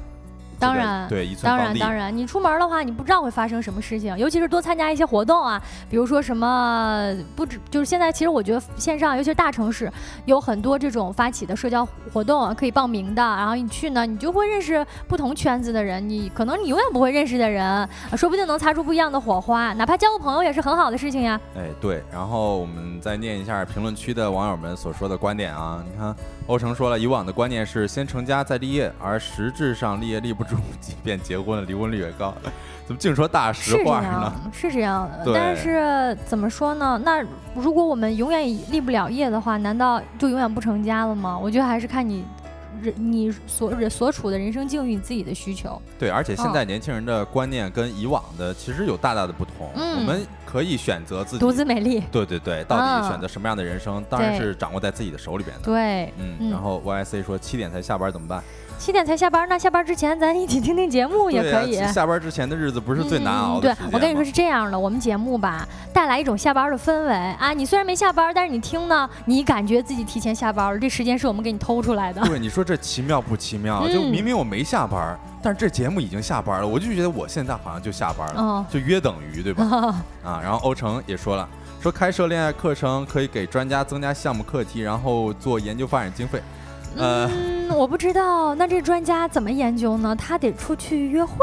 [0.64, 9.92] 当然，对，一寸当然，当然，你出门的话，你不知道会发生什么事情，尤其是多参加一些活动啊，比如说什么，不止就是现在，其实我觉得线上，尤其是大城市，
[10.26, 21.40] 有很多这种发起的社交活动可以报名的，然后你去呢，你就会认识不同圈子的人，你可能你永远不会认识的人，说不定能擦出不一样的火花，哪怕交个朋友也是很好的事情呀。
[21.56, 26.16] 哎，对，然后我们再念一下评论区的网友们所说的观点啊，你看。
[26.48, 32.34] 欧成说了，以往的观念是先成家再立业，而实质上立业立不住，即便结婚了，离婚率也高。
[32.86, 34.34] 怎么净说大实话呢？
[34.52, 37.00] 是这样的，但是怎么说呢？
[37.06, 37.24] 那
[37.56, 41.38] 如果我们永远立不了业的话，难道就永远不成家了吗？
[41.38, 42.26] 我觉得还是看你。
[42.82, 45.82] 人你所所处的人生境遇，你自己的需求。
[46.00, 49.70] 对，而且现在年轻人的观念跟以往的其实有大大的不同。
[49.76, 52.02] 嗯，我们可以选择自己独自美丽。
[52.12, 55.64] 对对对，到底选择什么样的人生，当然是掌握在自己的手里边的。
[55.64, 56.50] 对，嗯。
[56.50, 58.44] 然后 Y I C 说七点才下班怎么办？
[58.78, 61.76] 七点才下班，那下班之前咱一起听听节目也可以。
[61.88, 63.74] 下班之前的日子不是最难熬的。
[63.74, 67.54] 对，我跟你说是这样的，我们节目吧，带来一种下班的氛围啊。
[67.54, 70.80] 你虽然没下班，但是你听呢，你感觉自己提前下班了。
[70.80, 72.22] 这时间是我们给你偷出来的。
[72.24, 73.88] 对，你说这奇妙不奇妙？
[73.88, 79.64] 就明明我没下班，但是这节目已经下班了，我就觉得我现在好像就下班了，就约等于对吧？
[80.24, 81.48] 啊，然后欧成也说了，
[81.82, 86.42] 说开设恋爱课程可以给专家增加项目课题，然后做研究发展经费。
[86.96, 90.16] 嗯，我不知道，那这专家怎么研究呢？
[90.16, 91.38] 他得出去约会。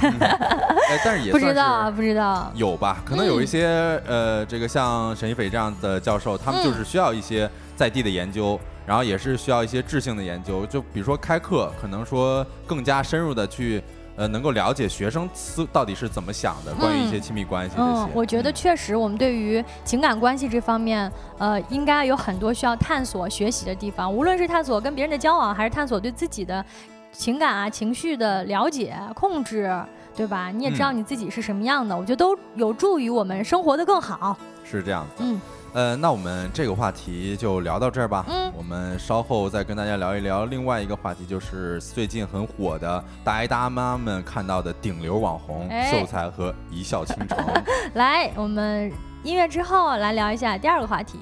[0.00, 3.02] 哎，但是 也不知道啊，不知道有吧？
[3.04, 10.64] 可能有一些呃，这个像沈一斐这样的教授，他们就是需要一些在地的研究，然后也是需要一些质性的研究。
[10.66, 13.82] 就比如说开课，可能说更加深入的去。
[14.16, 18.00] 呃，能够了解学生思到底是怎么想的，关于一些亲密关系这些。
[18.00, 24.12] 嗯，我觉得确实，我们对于情感关系这方面，呃，应该有很多需要探索、学习的地方。
[24.12, 26.64] 无论是探索跟别人的交往，还是探索对自己的
[27.12, 29.76] 情感啊、情绪的了解、控制，
[30.14, 30.50] 对吧？
[30.50, 34.36] 你也知道你自己是什么样的，我觉得都有助于我们生活的更好。
[34.64, 35.22] 是这样子。
[35.22, 35.40] 嗯。
[35.74, 38.24] 呃，那我们这个话题就聊到这儿吧。
[38.28, 47.36] 嗯，我们稍后再跟大家聊一聊另外一个话题，就是最近很火的大爷大妈们看到的顶流网红秀才和一笑倾城。
[47.94, 48.88] 来，我们
[49.24, 51.18] 音乐之后来聊一下第二个话题。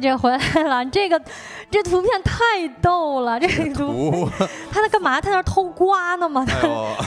[0.00, 1.20] 这回来了，这个
[1.70, 4.28] 这图片太逗了，这个图
[4.70, 5.20] 他在干嘛？
[5.20, 6.44] 他在那偷瓜呢吗？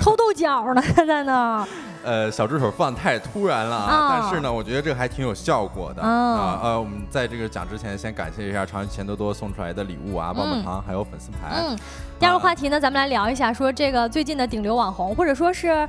[0.01, 0.81] 偷豆角呢？
[0.95, 1.67] 他在那。
[2.01, 4.21] 呃，小助手放太突然了啊！
[4.21, 6.57] 但是呢，我觉得这个还挺有效果的啊。
[6.63, 11.61] 呃，我们在这个讲之前，先感谢一下长安钱多多送出来的礼物啊，棒棒糖还有粉丝牌。
[11.61, 11.77] 嗯。
[12.17, 15.87] 第二个话题呢，咱们来聊一下，说这个最近的顶流网红，或者说是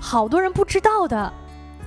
[0.00, 1.32] 好多人不知道的。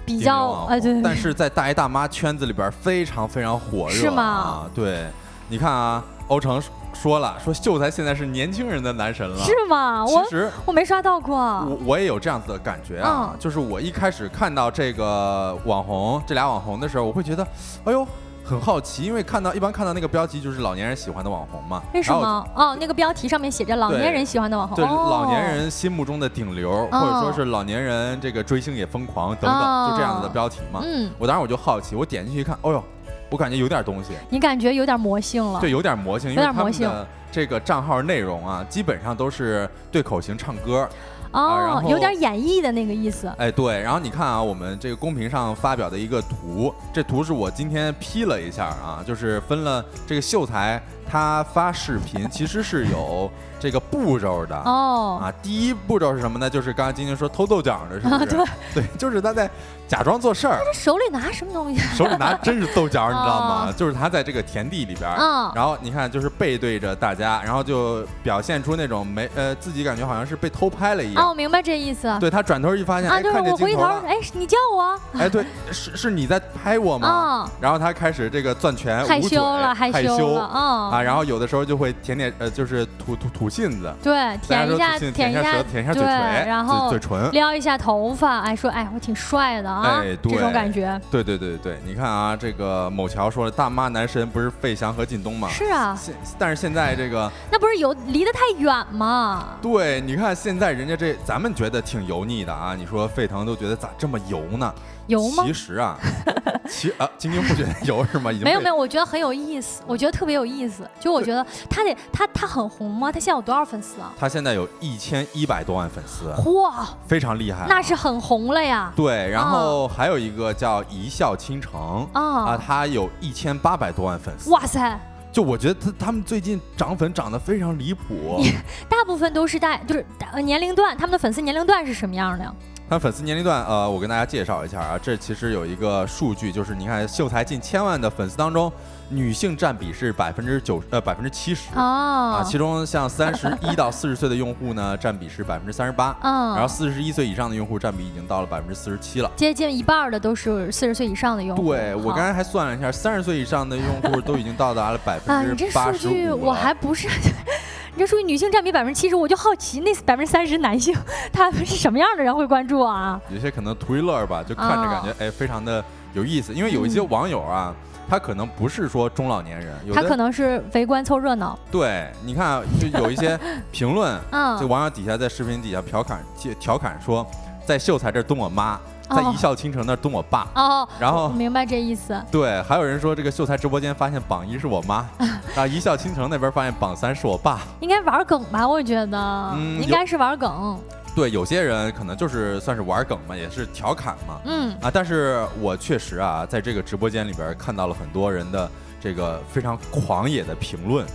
[0.06, 4.68] 比较啊对，但是在大爷大妈圈子里边非常非常火热，是吗？
[4.74, 5.08] 对，
[5.48, 6.62] 你看啊，欧成
[6.94, 10.06] 说了，说秀才现在是年轻人的男神了，是吗？
[10.08, 17.48] 其实我没刷到过，我我也有这样子的感觉啊，就是我一开始看到这个网红这俩网红的时候，我会觉得，
[17.86, 18.06] 哎呦。
[18.52, 21.82] 很好奇，因为看到一般看到那个标题就是老年人喜欢的网红嘛。
[21.94, 22.46] 为什么？
[22.54, 30.82] 哦，那个标题上面写着老年人喜欢的网红，对，老年人心目中的顶流，或者说是老年人这个追星也疯狂等等，就这样子的标题嘛。
[30.84, 31.10] 嗯。
[31.18, 32.84] 我当时我就好奇，我点进去一看，哦呦，
[33.30, 34.12] 我感觉有点东西。
[34.30, 35.62] 你感觉有点魔性了？
[35.62, 36.92] 对，有点魔性，有点魔性。
[37.32, 40.90] 这个账号内容啊，基本上都是对口型唱歌。
[41.32, 43.32] 哦，有点演绎的那个意思。
[43.38, 50.82] 哎，对，然后你看啊，我们这个公屏上发表的一个图，这图是我今天 P 了一下啊，就是分了这个秀才。
[51.10, 53.30] 他发视频其实是有
[53.62, 56.50] 这个步骤的哦啊，第一步骤是什么呢？
[56.50, 58.26] 就是刚刚晶晶说偷豆角的是不是？
[58.26, 59.48] 对对，就是他在
[59.88, 60.58] 假装做事儿。
[60.58, 61.80] 他这手里拿什么东西？
[61.96, 63.72] 手里拿真是豆角，你知道吗？
[63.78, 65.10] 就是他在这个田地里边，
[65.54, 71.24] 然后你看就是背对着大家，然后就表现出那种没呃自己感觉好像是被偷拍了一样。
[71.24, 72.18] 哦，我明白这意思。
[72.20, 75.00] 对他转头一发现，啊，就是我回头，哎，你叫我？
[75.20, 77.48] 哎，对，是是你在拍我吗？
[77.60, 81.02] 然后他开始这个攥拳，害羞了，害羞了，啊。
[81.02, 95.50] 然后有的时候就会舔舔，呃，就是吐吐吐信子，对，舔一下，舔一下舌，舔一下嘴唇，然后嘴唇，撩一下头发，哎，说，哎，我挺帅的啊，这种感觉，对对对对你看啊，这个某桥说了，大妈男神不是费翔和靳东吗？
[95.50, 99.50] 是啊，现但是现在这个， 那不是有离得太远吗？
[99.62, 102.74] 对，你看现在人家这，咱们觉得挺油腻的啊。
[102.78, 104.74] 你说沸腾都觉得咋这么油呢？
[105.12, 105.44] 油吗？
[105.46, 105.98] 其实啊，
[106.70, 108.32] 其啊，晶晶不觉得油是吗？
[108.42, 110.90] 没有没有，我觉得很有意思，我觉得特别有意思。
[111.00, 113.12] 就我觉得他得他他很红吗？
[113.12, 114.14] 他现在有多少粉丝啊？
[114.18, 117.66] 他现在有一千一百多万粉丝，哇，非常厉害。
[117.68, 118.92] 那是很红了呀。
[118.96, 124.50] 对，然后还有一个叫一笑倾城啊，他有一千八百多万粉丝。
[124.50, 124.98] 哇塞！
[125.32, 128.42] 就我觉得他他们最近涨粉涨得非常离谱，
[128.90, 130.06] 大部分都是大就是
[130.42, 132.54] 年龄段，他们的粉丝年龄段是什么样的？
[132.92, 138.70] 他粉丝年龄段，呃，我跟大家介绍一下啊，这其实有一个数据，就是你看秀才近千万的粉丝当中。
[139.12, 151.64] 女性占比是百分之九呃百分之七十啊，其中像三十一到四十岁的用户呢， 占比是百分之三十八，嗯，然后四十一岁以上的用户占比已经到了百分之四十七了，接近一半的都是四十岁以上的用户。
[151.64, 157.10] 对我刚才还算了一下，三十岁以上的用户都已经到达了 百分之八十五我还不是，
[157.94, 160.96] 你这属于女性占比百分之七十，我就好奇那百分之三十男性
[161.34, 163.20] 他们是什么样的人会关注啊？
[163.30, 167.76] 有些可能图一乐吧，就看着感觉哎非常的有意思，因为有一些网友啊。
[168.12, 171.58] 他可能不是说中老年人，他可能是围观凑热闹。
[171.72, 173.40] 对，你看，就有一些
[173.72, 176.20] 评论，嗯，就网友底下在视频底下调侃，
[176.60, 177.26] 调侃说，
[177.66, 178.78] 在秀才这蹲我妈，
[179.10, 180.46] 在一笑倾城那蹲我爸。
[180.56, 182.22] 哦，然后明白这意思。
[182.30, 185.08] 对，还有人说这个秀才直播间发现榜一是我妈，
[185.56, 187.62] 然后一笑倾城那边发现榜三是我爸。
[187.80, 188.68] 应该玩梗吧？
[188.68, 190.78] 我觉得，应该是玩梗。
[191.14, 194.40] 对，有些人可能就是算是玩梗嘛，也是调侃嘛。
[194.46, 198.70] 嗯啊，但是我确实啊，在这个直播间里边看到了很多人的
[199.00, 201.06] 这个非常狂野的评论。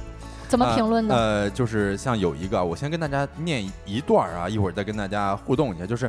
[0.48, 1.14] 怎么评论呢？
[1.14, 5.86] 呃，就是像有一个，我先跟大家念一段啊，一会儿再跟大家互动一下。
[5.86, 6.08] 就是，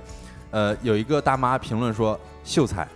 [0.51, 2.87] 呃，有一个大妈评论说：“秀才，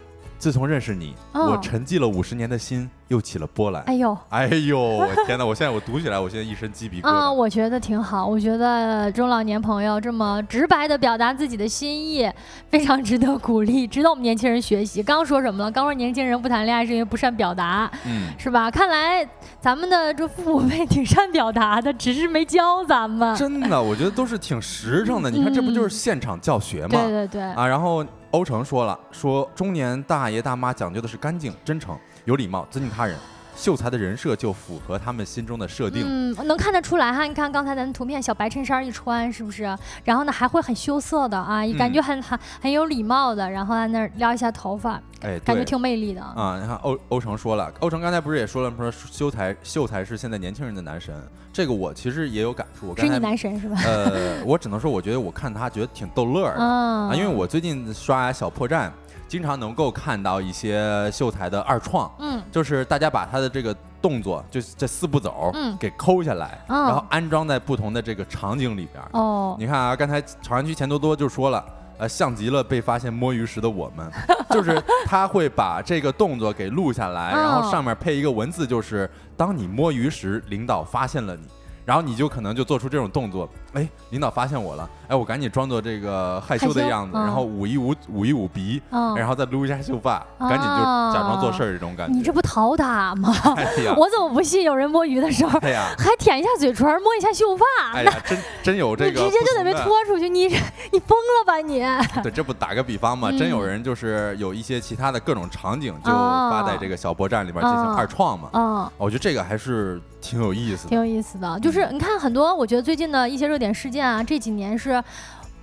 [0.41, 3.83] 自从认识你，我沉寂了五十年的心。”又起了波澜。
[3.87, 5.45] 哎呦，哎呦，我天哪！
[5.45, 7.09] 我现在我读起来，我现在一身鸡皮疙瘩。
[7.09, 8.25] 啊， 我觉得挺好。
[8.25, 12.25] 我觉得中老年朋友这么直白的表达自己的心意，
[12.69, 15.03] 非常值得鼓励，值得我们年轻人学习。
[15.03, 15.69] 刚说什么了？
[15.69, 18.71] 刚说年轻人不谈恋爱是因为不善表达，嗯，是吧？
[18.71, 19.27] 看来
[19.59, 23.35] 咱们的这父母辈挺善表达的，只是没教咱们。
[23.35, 25.29] 真的，我觉得都是挺实诚的。
[25.29, 26.91] 你看，这不就是现场教学吗？
[26.91, 27.41] 对对对。
[27.41, 31.97] 啊，然后欧成说了，说中年大爷大妈讲究的是干净、真诚。
[32.23, 33.17] 有礼貌，尊敬他人，
[33.61, 36.03] 秀才的人设就符合他们心中的设定。
[36.03, 37.25] 嗯，能看得出来哈。
[37.25, 39.77] 你看刚才咱的图片，小白衬衫一穿，是不是？
[40.03, 43.47] 然后呢，还会很羞涩的啊，感觉很很很有礼貌的。
[43.47, 46.59] 然后在那儿撩一下头发，哎，感觉挺魅力的啊。
[46.59, 51.13] 你看欧欧成说了，欧成刚才不是也说了，说秀才秀才是现在年轻人的男神。
[51.53, 52.97] 这个我其实也有感触。
[52.97, 53.77] 是你男神是吧？
[53.85, 58.91] 呃，我只能说，我觉得我看他觉得挺逗乐的啊，因为我最近刷小破站。
[59.31, 69.01] 经常能够看到一些秀才的二创，嗯，就是大家把他的这个动作，就这四步走，嗯，给抠下来，然后安装在不同的这个场景里边。
[69.13, 71.63] 哦，你看啊，刚才朝阳区钱多多就说了，
[71.97, 74.11] 呃，像极了被发现摸鱼时的我们，
[74.51, 81.47] 就是他会把这个动作给录下来，然后上面配一个文字，就是当你摸鱼时，领导发现了你。
[81.83, 88.81] 然后你就可能就做出这种动作，哎，领导发现我了，哎，我赶紧装作这个害羞的样子，然后捂一捂捂一捂鼻，
[89.15, 92.13] 然后再撸一下秀发，赶紧就假装做事儿这种感觉。
[92.13, 93.33] 你这不讨打吗？
[93.95, 97.65] 我怎么不信有人摸鱼的时候，还舔一下嘴唇，摸一下秀发？
[97.93, 100.47] 哎呀，真真有这个， 直接就得被拖出去，你
[100.91, 101.79] 你疯了吧你？
[102.21, 108.49] 对，这不打个比方嘛，真有人就是有一些其他的各种场景就发在这个小博站里边进行二创嘛。
[108.53, 110.01] 嗯，我觉得这个还是。
[110.23, 115.01] 挺有意思的，挺有意思的，就是你看很多，我觉得最近的一些热点事件啊，这几年是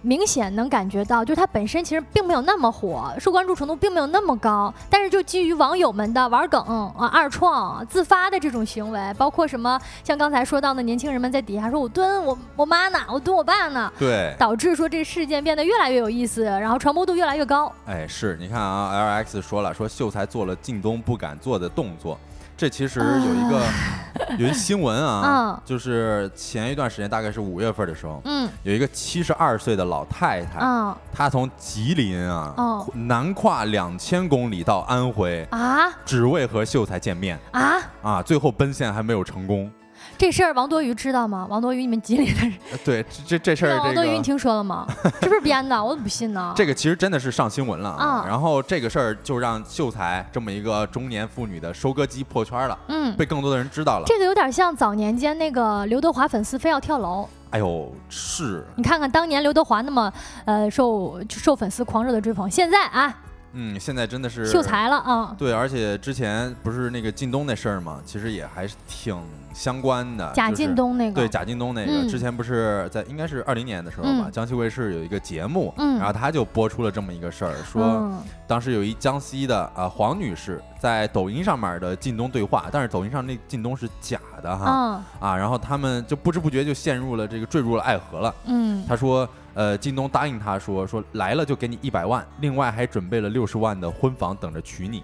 [0.00, 6.62] 明显能感觉到，就是它本身其实并没有那么火，受关注程度并没有那么高，但是就基于网友们的玩梗
[6.96, 17.72] 啊、二创、自发的这种行为，包括什么像刚才说到的年轻人们在底下说我蹲我我妈呢，我蹲我爸呢，对，导致说这事件变得越来越有意思，然后传播度越来越高。
[17.84, 22.16] 哎，是你看啊，L X 说了，说秀才做了靳东不敢做的动作。
[22.58, 23.62] 这其实有一个
[24.36, 32.52] 有一新闻啊，就是前一段时间，大概是五月份的时候，嗯，有一个七十二岁的老太太，嗯，她从吉林啊，
[32.94, 37.38] 南跨两千公里到安徽啊，只为和秀才见面。
[37.52, 37.78] 啊？
[38.02, 39.70] 啊，最后奔现还没有成功。
[40.18, 41.46] 这事儿王多鱼知道吗？
[41.48, 42.52] 王多鱼，你们吉林的人？
[42.84, 44.84] 对，这这事儿，王多鱼你听说了吗？
[45.20, 46.52] 这不是编的，我怎么不信呢？
[46.56, 48.24] 这个其实真的是上新闻了啊！
[48.26, 54.04] 然后这个事儿就让秀才这么一个中年妇女的收割机破圈了，嗯，被更多的人知道了。
[54.06, 57.28] 这个有点像早年间那个刘德华粉丝非要跳楼。
[57.50, 60.12] 哎呦，是你看看当年刘德华那么
[60.44, 63.16] 呃受受粉丝狂热的追捧，现在啊。
[63.52, 65.34] 嗯，现在真的是秀才了啊！
[65.38, 69.16] 对，而且之前不是那个靳东那事儿嘛，其实也还是挺
[69.58, 70.30] 相关的。
[70.32, 78.08] 贾进东那个，对，贾进东那个，之前不是在应该是二零年的时候吧，江西卫视有一个节目，然后他就播出了这么一个事儿，说
[78.46, 88.34] 当时有一江西的啊黄女士在抖音上面的靳东对话，但是抖音上那靳东是假的哈啊，然后他们就不知不觉就陷入了这个坠入了爱河了。
[88.44, 89.28] 嗯，他说。
[89.54, 95.02] 呃，靳东答应他说说来了就给你一百万，另外还准备了六十万的婚房等着娶你。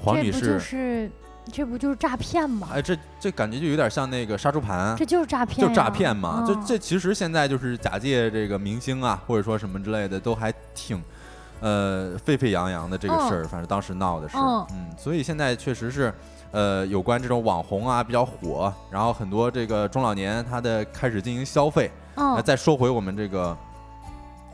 [0.00, 1.10] 黄女士，就是
[1.52, 2.68] 这不就是诈骗吗？
[2.72, 6.44] 哎，这这感觉就有点像那个杀猪盘，这就是诈骗，就诈骗嘛。
[6.46, 11.02] 就这其实现在就是假借这个明星啊，或者说什么之类的，都还挺
[11.60, 13.44] 呃沸沸扬扬的这个事儿。
[13.48, 16.12] 反正当时闹的是，嗯，所以现在确实是
[16.52, 21.90] 呃有关这种网红啊比较火，然后很多这个中老年他的开始进行消费。
[22.16, 23.56] 那再说回我们这个，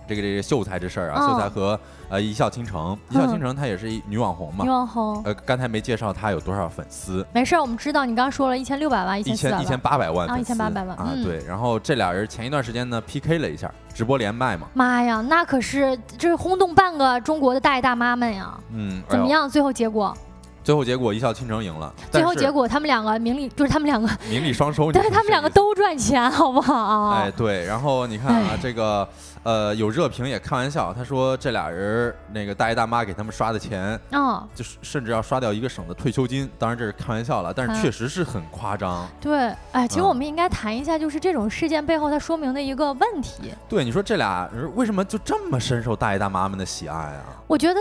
[0.06, 1.78] 这个这个秀才这事儿啊，秀才和
[2.08, 5.22] 呃一笑倾城，一笑倾城她也是一女网红嘛，女网红。
[5.24, 7.26] 呃，刚才没介绍她有多少粉丝。
[7.32, 11.44] 没事儿，我们知道你刚刚说了一千六百万，一千一千八百万，啊，一千八百万啊，对。
[11.44, 14.68] 然后这俩人前一段时间呢 PK 了一下，直播连麦嘛。
[14.74, 18.58] 妈呀，那可是这是轰动半个中国的大爷大妈们呀。
[18.72, 19.02] 嗯。
[19.08, 19.48] 怎么样？
[19.48, 20.16] 最后结果？
[20.62, 21.94] 最后结果一笑倾城赢了。
[22.10, 27.10] 最后结果他们两个名利就是他们两个名利双收，但是他们两个都赚钱，好不好？
[27.10, 27.64] 哎，对。
[27.64, 29.08] 然后你看啊，这个
[29.46, 36.50] 呃，有热评也开玩笑，他说这俩人那个大爷大妈给他们刷的钱，嗯，就是甚至要刷掉一个省的退休金。
[36.58, 39.08] 当然这是开玩笑了，但是确实是很夸张。
[39.20, 43.52] 对，哎，其实我们应该谈一下，就是这种事件背后它说明的一个问题。
[43.68, 47.24] 对，你说这俩人为什么就这么深受大爷大妈们的喜爱啊？
[47.46, 47.80] 我觉得。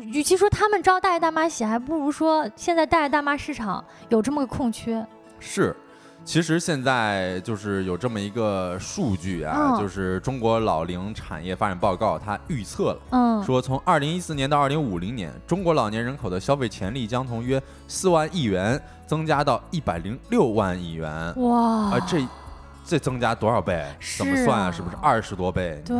[0.00, 5.06] 与其说他们招大爷大妈喜，还不如说现在大爷大妈市场有这么个空缺。
[5.38, 5.76] 是，
[6.26, 21.08] 其实现在就是有这么一个数据啊，就是中国老龄产业发展报告，它预测了，嗯，说从二零一四年到二零五零年，中国老年人口的消费潜力将从约四万亿元增加到一百零六万亿元。
[21.36, 21.92] 哇！
[21.92, 22.18] 啊，这
[22.86, 23.84] 这增加多少倍？
[24.16, 24.70] 怎么算啊？
[24.70, 25.82] 是不是二十多倍？
[25.84, 25.96] 对，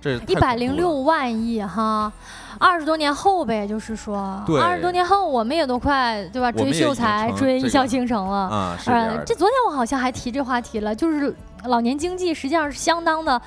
[0.00, 2.10] 这一百零六万亿哈。
[2.58, 6.50] 二十多年后呗，就是说，二十多年后我们也都快对吧？
[6.50, 8.76] 追秀才，追一笑倾城了啊！
[8.78, 8.90] 是
[9.26, 13.38] 这昨天我好像还提这话题了，就是老年经济实际上是相当的，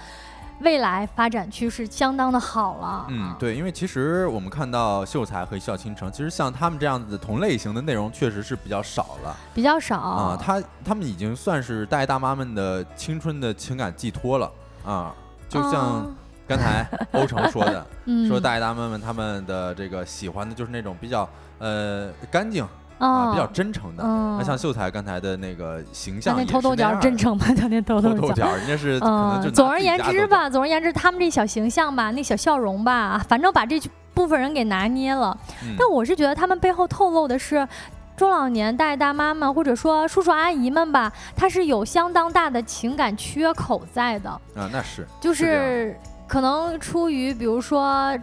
[0.61, 3.05] 未来发展趋势相当的好了。
[3.09, 10.37] 嗯，对，因为其实我们看到秀才和一笑倾城，其实像他们这样子同类型的内容确实是比较少了，比较少啊。
[10.41, 14.51] 他他们已经算是大爷大妈们的青春的情感寄托了
[14.85, 15.13] 啊，
[15.47, 16.09] 就像。
[16.49, 16.83] 刚才
[17.13, 17.85] 欧成说的，
[18.27, 21.29] 说大爷大妈们他们的这个喜欢的就是那种比较
[21.59, 22.67] 呃干净
[22.99, 24.03] 啊，比较真诚的。
[24.03, 27.45] 那像秀才刚才的那个形象，那偷偷角真诚吗？
[27.57, 29.51] 他那偷偷角，人家是 嗯。
[29.53, 33.81] 总而言之吧，总而言之，他们这小形象吧，那小笑容吧，反正把这
[34.13, 35.35] 部分人给拿捏了。
[35.77, 37.67] 但我是觉得他们背后透露的是，
[38.15, 44.29] 中老年大爷大妈们或者说叔叔阿姨们吧，他是有相当大的情感缺口在的。
[44.29, 45.95] 啊，那是，就是。
[46.27, 48.15] 可能出于比如说，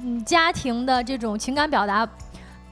[0.00, 2.08] 嗯，家庭的这种情感表达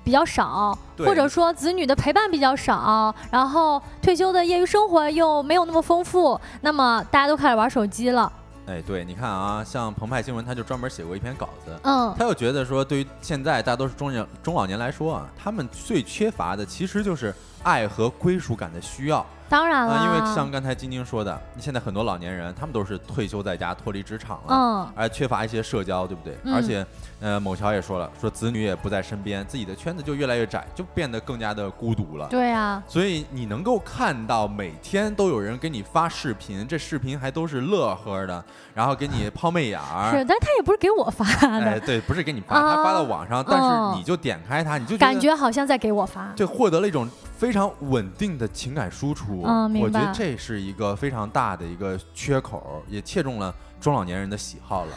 [0.05, 8.31] 比较少，或者说子女的陪伴比较少，然后退休的业余生活又没有那么丰富，那么大家都开始玩手机了。
[8.67, 17.35] 哎，对，你看啊，像澎湃新闻他就专门写过一篇稿子，嗯，他又觉得说，对于现在大多数中年中老年来说啊，他们最缺乏的其实就是
[17.65, 19.27] 爱和归属感的需要。
[19.53, 26.35] 当然了，因为像刚才晶晶说的，现在很多老年人他们都是退休在家，脱离职场了，嗯，而缺乏一些社交，对不对？
[26.51, 26.87] 而且，
[27.21, 32.27] 呃，某乔也说了，说子女也不在身边，自己的圈子就越来越窄，就变得更加的孤独了。
[32.29, 38.43] 对呀，所以你能够看到每天都有人给你发视频，这视频还都是乐呵的，
[38.73, 40.13] 然后给你抛媚眼儿。
[40.13, 41.63] 是，但他也不是给我发的。
[41.63, 47.07] 哎，对，不是给你发，他发到网上，但是你就点开它，你就感觉好像在给我发，就获得了一种。
[47.43, 54.93] 非常稳定的情感输出，嗯，我觉得这是一个非常大的一个缺口，也切中了中老年人的喜好了。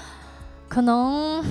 [0.69, 1.43] 可能。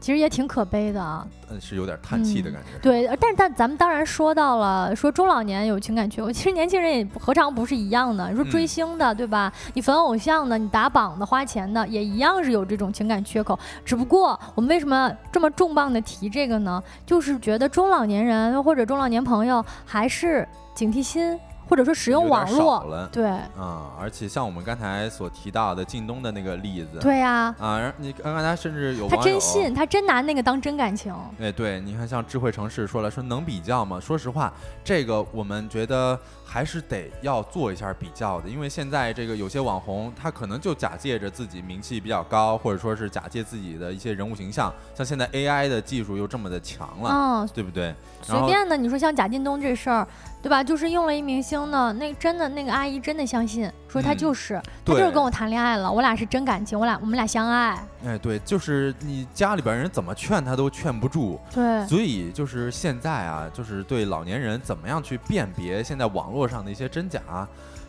[0.00, 1.26] 其实也挺可悲的啊，
[1.60, 2.78] 是有点叹气的感觉。
[2.80, 8.28] 对，但是但咱们当然说到了，说中老年有情感缺口，其实年轻人也何尝不是一样的？
[8.30, 9.52] 你说追星的，对吧？
[9.74, 13.58] 你粉偶像的，你打榜的，花钱的，也一样是有这种情感缺口。
[13.84, 16.82] 只不过我们为什么这么重磅的提这个呢？
[17.04, 21.38] 就是觉得中老年人或者中老年朋友还是警惕心。
[21.70, 34.00] 或者说使用网络，对，啊，而且像我们刚才所提到的靳东的那个例子，对呀，啊，你刚刚他甚至有他真信，他真拿那个当真感情，哎，对，你看像智慧城市说了，说能比较吗？
[34.00, 34.52] 说实话，
[34.82, 36.18] 这个我们觉得
[36.52, 47.94] 还是得要做一下比较的，因为现在这个有些网红，他可能就假借着自己名气比较高，或者说是假借自己的一些人物形象，像现在 AI 的技术又这么的强了，嗯，对不对？
[48.20, 50.04] 随便的，你说像贾进东这事儿。
[50.42, 50.64] 对吧？
[50.64, 57.76] 就是用了一明星呢，那真的那个阿姨真的相信，说他就是，他就是跟我谈恋爱了，我俩是真感情，我俩我们俩相爱。
[58.06, 61.40] 哎，对，就是你家里边人怎么劝他都劝不住。
[61.52, 67.20] 对，所以就是现在啊，就是对老年人怎么样去辨别现在网络上的一些真假，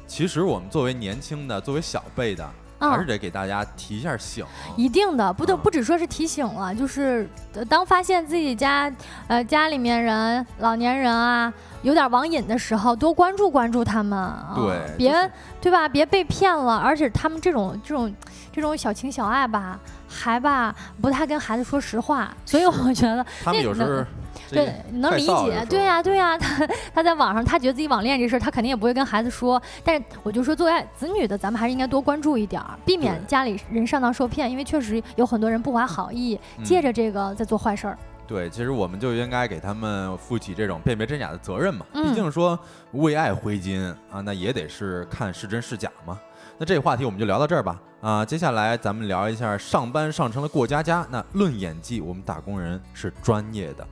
[0.08, 2.50] 其实我们作为年轻的，作为小辈的。
[2.84, 4.44] 还是得给大家提一下醒，
[4.76, 7.30] 一定的，不都不只说是提醒了，就是
[7.70, 8.92] 当发现自己家
[9.28, 15.88] 呃家里面人老年人啊有点网瘾的时候，多关注关注他们，对，别对吧？
[15.88, 18.14] 别被骗了，而且他们这种这种
[18.52, 24.06] 这种小情小爱吧，还吧不太跟孩子说实话，所以我觉得他们有时候。
[24.50, 25.66] 对，能理解。
[25.70, 29.62] 对呀，对呀， 他他在网上，他觉得自己网恋这事儿，他肯定也不会跟孩子说。
[29.84, 34.52] 但是我就说，作为子女的，咱们还是应该多关注一点儿，避免家里人上当受骗。
[34.52, 37.98] 因为确实有很多人不怀好意，借着这个在做坏事儿。
[38.32, 41.86] 对，其实我们就应该给他们负起这种辨别真假的责任嘛。
[41.92, 42.58] 毕竟说
[42.94, 46.18] 为爱挥金啊，那也得是看是真是假嘛。
[46.58, 47.82] 那这个话题我们就聊到这儿吧。
[48.00, 51.06] 啊，接下来咱们聊一下上班上成了过家家。
[51.12, 53.86] 那论演技，我们打工人是专业的。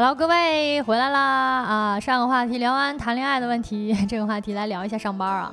[0.00, 1.20] Hello，各位回来啦！
[1.64, 5.52] 啊，上个话题聊完谈恋爱的问题， 这个话题来聊一下上班啊。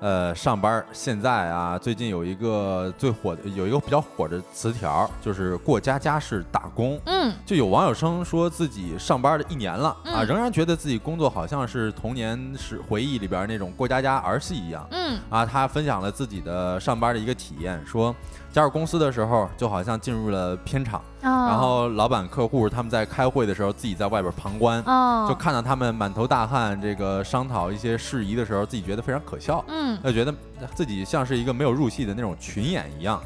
[0.00, 6.98] 呃，上班现在啊，最近有一个最火的，有一个比较火的词条，就是过家家式打工。
[7.04, 14.88] 嗯，就有网友称说自己上班了一年了啊，仍然觉得自己工作好像是童年时回忆里边那种过家家儿戏一样。
[14.92, 18.16] 嗯，啊，他分享了自己的上班的一个体验，说。
[18.52, 24.84] 加入公司的时候，就好像进入了片场，然后老板、客户他们在开会的时候，自己在外边旁观，
[25.26, 30.34] 就看到他们满头大汗，这个商讨一些事宜的时候，自己觉得非常可笑，嗯，就觉得
[30.74, 33.18] 自己像是一个没有入戏的那种群演一样。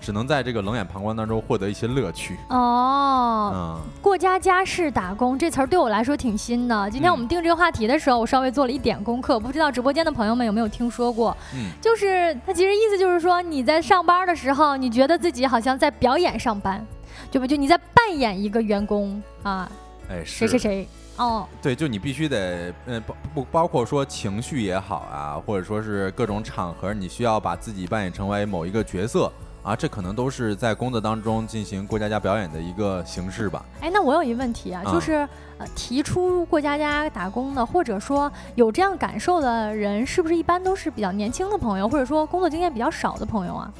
[0.00, 3.52] 只能在这个冷眼旁观当中获得一些乐趣哦。
[3.54, 6.90] 嗯，过家家式打工这词儿对我来说挺新的。
[6.90, 11.36] 今天我们定这个话题的时候，我稍微做了一点功课，不知道直播间的朋友们有没有听说过？
[11.54, 16.84] 嗯，就是它其实意思就是说你在上班的时候，你觉得自己好像在表演上班，
[17.30, 19.70] 就不就你在扮演一个员工啊？
[20.08, 21.46] 哎，谁谁谁哦？
[21.62, 29.30] 对，就你必须得，嗯，包不包括说情绪也好啊，或者说是各种场合，你需要把自己扮演成为某一个角色。
[29.62, 33.64] 啊，这可能都是在工作当中进行过家家表演的一个形式吧。
[33.80, 43.70] 哎，那我有一问题啊，就是呃，提出过家家打工的，或者说有这样感受的人，是不是一般都是比较年轻的朋友，或者说工作经验比较少的朋友啊？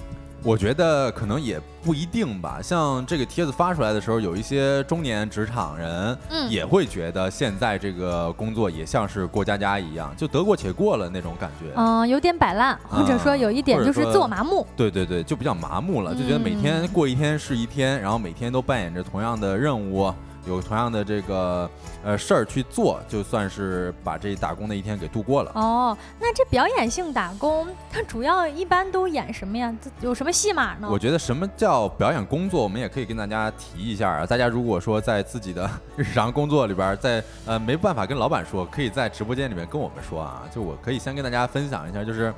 [0.42, 2.60] 我觉得可能也不一定吧。
[2.62, 6.16] 像这个帖子发出来的时候，有一些中年职场人
[6.48, 11.72] 也会觉得现在这个工作也像是过家家一样，就得过且过了那种感觉。
[11.76, 14.66] 嗯，有点摆烂，或者说有一点就是自我麻木。
[14.76, 20.12] 对对对，就比较麻木了，就觉得每天过一天是一天，然后每天都扮演着同样的任务。
[20.46, 21.68] 有同样的这个
[22.02, 25.52] 呃事儿去做，就算是把这打工的一天给度过了。
[25.54, 29.74] 哦，那这表演性打工，它主要一般都演什么呀？
[30.00, 30.88] 有什么戏码呢？
[30.90, 34.26] 我觉得什么叫表演工作，我们也可以跟大家提一下啊。
[34.26, 40.42] 大家如果说在自己的日常工作里边，在呃没办法跟老板说，可以在直播间里面跟我们说啊。
[40.54, 42.32] 就我可以先跟大家分享一下，就是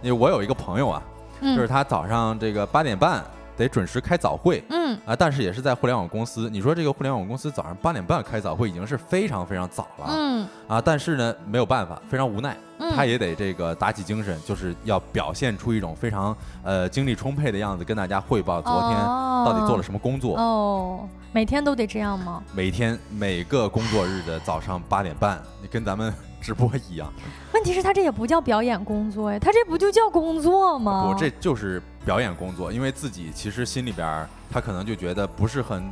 [0.00, 1.02] 因为我有一个朋友啊，
[1.40, 3.22] 就是他早上这个八点半。
[3.62, 6.50] 得准时开早会，嗯啊，但是也是在互联网公司。
[6.50, 12.56] 你说这个互联网公司早上八点半开早会已经是非常非常早了，嗯啊，但是呢没有办法，非常无奈，
[12.96, 18.98] 他也得这个打起精神，就是要表现出一种非常呃精力充沛的样子，跟大家汇报昨天
[19.44, 20.36] 到底做了什么工作。
[20.36, 22.42] 哦，每天都得这样吗？
[22.52, 26.12] 每天每个工作日的早上八点半，你跟咱们。
[26.42, 27.10] 直播一样，
[27.54, 31.08] 问题是，他这也不叫表演工作呀，他这不就叫工作吗？
[31.08, 35.88] 不，这就是表演工作，因为自己其实心里边他可能就觉得不是很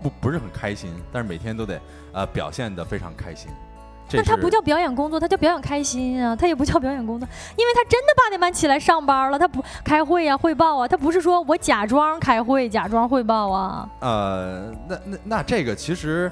[0.00, 1.80] 不不是很开心，但是每天都得
[2.12, 3.50] 呃表现的非常开心。
[4.12, 13.88] 那他不叫表演工作，他叫表演开心啊，他也不叫表演工作，因为他真的八点半起来上班了，他不开会呀、汇报啊，他不是说我假装开会、假装汇报啊。
[14.00, 16.30] 呃，那那那这个其实。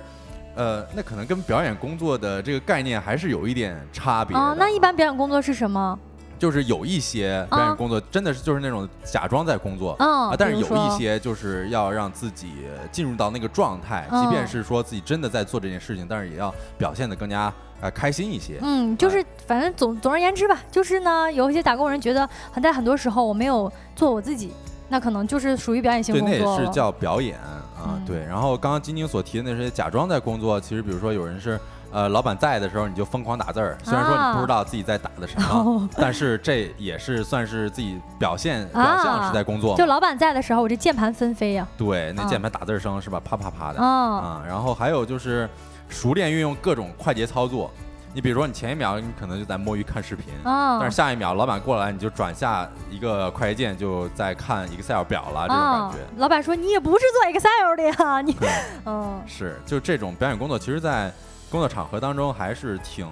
[0.55, 4.37] 呃，那可能跟表演工作的这个概念还是有一点差别。
[4.37, 5.99] 哦，那一般表演工作是什么？
[6.39, 12.53] 就是有一些表演工作真的是就是那种假装在工作，啊，但是有一些就是要让自己
[12.91, 18.59] 进入到那个状态，即便是说自己真的在做这件事情，但是也要表现的更加呃开心一些。
[18.61, 22.29] 嗯，就是反正总总而言之吧，就是呢，有一些打工人觉得，
[22.61, 24.53] 在很多时候我没有做我自己，
[24.89, 26.37] 那可能就是属于表演性工作。
[26.37, 27.39] 对，那也是叫表演
[27.83, 28.01] 啊。
[28.07, 31.59] 对，然后刚刚晶晶所提的那些假装在工作，其实比如说有人是。
[31.95, 39.77] 呃，老板在的时候你就疯狂打字儿，虽然说你不知道自己在打的什么， 但是这也是算是自己表现表象是在工作。
[39.77, 41.69] 就老板在的时候，我这键盘纷飞呀。
[41.77, 43.21] 对，那键盘打字声是吧？
[43.23, 44.43] 啪啪啪的啊。
[44.49, 45.47] 然后还有就是
[45.91, 47.71] 熟练运用各种快捷操作，
[48.15, 55.97] 你比如说你前一秒你可能就在摸鱼看视频，但是下一秒老板过来你就转下一个快捷键就在看 Excel 表了，这种感觉。
[56.19, 58.37] 老板说你也不是做 Excel 的呀，你
[58.85, 61.11] 嗯是就这种表演工作，其实，在
[61.51, 63.07] 工作场合当中还是挺，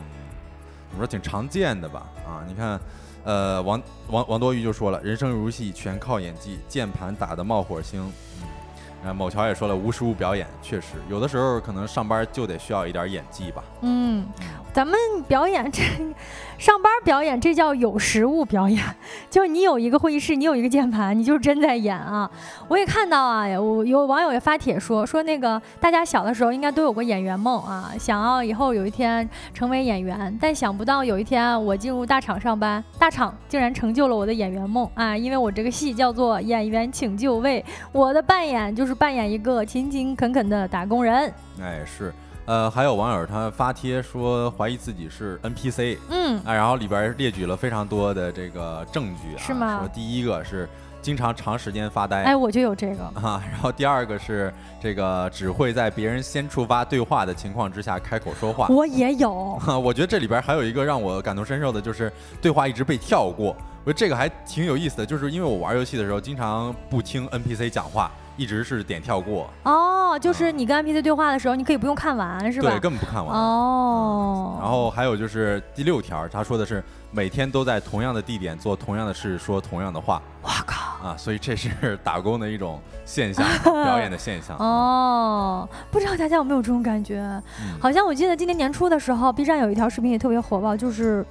[0.91, 2.03] 怎么说挺常见的吧？
[2.27, 2.79] 啊，你看，
[3.25, 8.13] 呃，王王王多鱼就说了，人生如戏，全靠演技，键盘打的冒火星。
[9.03, 13.65] 嗯，某桥也说了，无实物表演，确实有的时候可能上班就得需要一点演技吧。
[13.81, 14.27] 嗯，
[14.73, 14.97] 咱们
[15.27, 15.83] 表演这。
[16.59, 18.85] 上班表演这叫有实物表演，
[19.31, 22.31] 就是你有一个会议室，你有一个键盘，你就是真在演啊！
[22.69, 35.17] 我也看到啊，我有网友也发帖说说那个大家小的时候应该都有过演员梦啊，想要以后有一天成为演员，但想不到有一天我进入大厂上班，大厂竟然成就了我的演员梦啊！
[35.17, 41.33] 因为我这个戏叫做《演员请就位》，我的扮演就是扮演一个勤勤恳恳的打工人。
[41.59, 42.13] 哎，是。
[42.51, 49.79] 呃，还有网友他发帖说怀疑自己是 NPC，嗯，啊，然后里边列举了非常多的这个证据啊，是吗？
[49.79, 50.69] 说第一个是
[51.01, 68.11] 经常长时间发呆，哎，我就有这个啊， 然后第二个是这个只会在别人先触发对话的情况之下开口说话，我也有， 我觉得这里边还有一个让我感同身受的就是对话一直被跳过，我觉得这个还挺有意思的，就是因为我玩游戏的时候经常不听 NPC 讲话。
[68.37, 72.71] 一直是点跳过哦，就是你跟 NPC 对话的时候，你可以不用看完，是吧？
[72.71, 74.59] 对，根本不看完哦。
[74.61, 80.23] 然后还有就是第六条，他说的是每天都在同样的地点做同样的事，说同样的话。
[80.43, 81.07] 哇靠！
[81.07, 84.57] 啊，所以这是打工的一种现象， 表演的现象。
[84.59, 87.23] 哦，不知道大家有没有这种感觉？
[87.79, 91.25] 好像我记得今年年初的时候，B 站有一条视频也特别火爆，就是。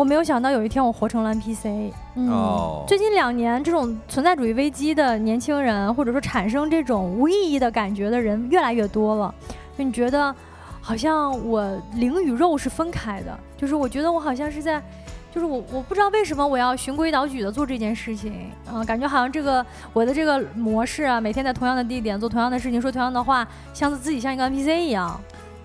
[0.00, 1.92] 我没有想到有一天我活成了 NPC。
[2.14, 9.34] 嗯，最近两年，这种存在主义危机的年轻人，或者说产生这种无意义的感觉的人越来越多了。
[9.76, 10.34] 就你觉得，
[10.80, 14.82] 好像我灵与肉是分开的，就是我觉得我好像是在，
[15.30, 18.50] 就是我我不知道为什么我要循规蹈矩的做这件事情。
[18.72, 25.20] 嗯，感觉好像这个我的这个模式啊，每天在同样的地点做同样的事情，说同样的话，像自己像一个 NPC 一样。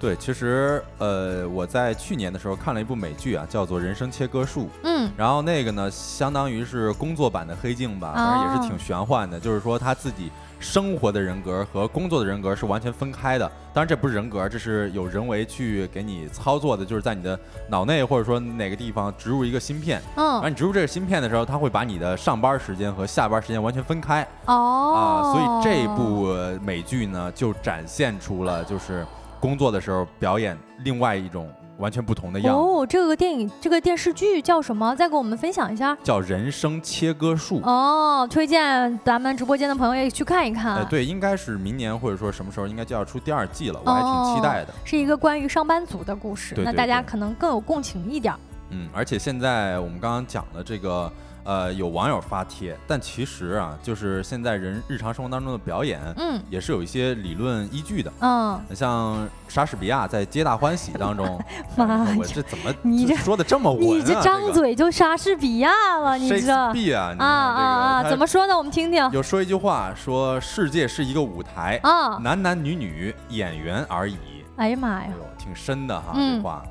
[0.06, 4.66] 对，其实呃，我在去年的时候看了一部美剧啊，叫做《人生切割术》。
[4.84, 9.40] 嗯，然后那个呢，相当于是工作版的黑镜吧，反正也是挺玄幻的。
[9.40, 13.52] 就是说他自己生活的人格和工作的人格是完全分开的。
[13.74, 20.00] 当然这不是人格，这是有人为去给你操作的，就是在你的脑内或者说哪个地方植入一个芯片。
[20.18, 24.22] 嗯，然后你植入这个芯片的时候，它会把你的上班时间和下班时间完全分开。
[24.46, 29.04] 哦，啊，所以这部美剧呢，就展现出了就是。
[29.46, 32.60] 工作的时候表演另外一种完全不同的样子。
[32.60, 34.96] 哦，这个电影这个电视剧叫什么？
[34.96, 35.96] 再给我们分享一下。
[36.04, 37.62] 叫《人生切割术》。
[37.64, 40.78] 哦，推荐咱们直播间的朋友也去看一看。
[40.78, 44.74] 哎，对，应该是明年或者说什么时候应该就要出第二季了，我还挺期待的。
[44.84, 48.34] 是一个关于上班族的故事，那大家可能更有共情一点。
[48.72, 51.12] 嗯，而且现在我们刚刚讲的这个。
[51.46, 61.40] 呃，有网友发帖，但其实啊，就是现在人日常生活当中的表演，嗯，也是有一些理论依据的，嗯，像莎士比亚在《皆大欢喜》当中，
[61.78, 63.80] 妈，我这怎么你这说的这么稳？
[63.80, 66.74] 你这张嘴就莎士比亚了，你这啊
[67.20, 67.62] 啊啊
[68.02, 68.10] 啊！
[68.10, 68.58] 怎么说呢？
[68.58, 69.08] 我们听听。
[69.12, 74.18] 有说一句话，说世界是一个舞台啊，男男女女演员而已。
[74.56, 76.64] 哎呀妈呀，挺深的哈，这话。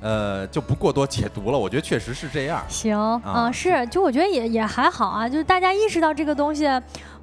[0.00, 1.58] 呃，就不过多解读了。
[1.58, 2.62] 我觉得确实是这样。
[2.68, 5.28] 行，啊，是，就我觉得也也还好啊。
[5.28, 6.66] 就是大家意识到这个东西，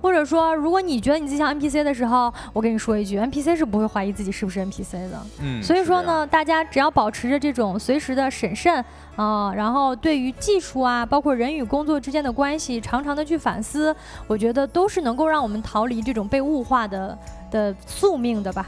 [0.02, 5.20] 或者说，如果你觉得你自己像 NPC 的时候，我跟你说一句，NPC 是不会怀疑自己是不是 NPC 的。
[5.42, 5.62] 嗯。
[5.64, 8.84] 所以说呢，大家只要保持着这种随时的审慎
[9.16, 13.96] 啊，然后对于技术啊，包括人与工作之间的关系，常常的去反思，
[14.28, 17.18] 我觉得都是能够让我们逃离这种被物化的
[17.50, 18.68] 的宿命的吧。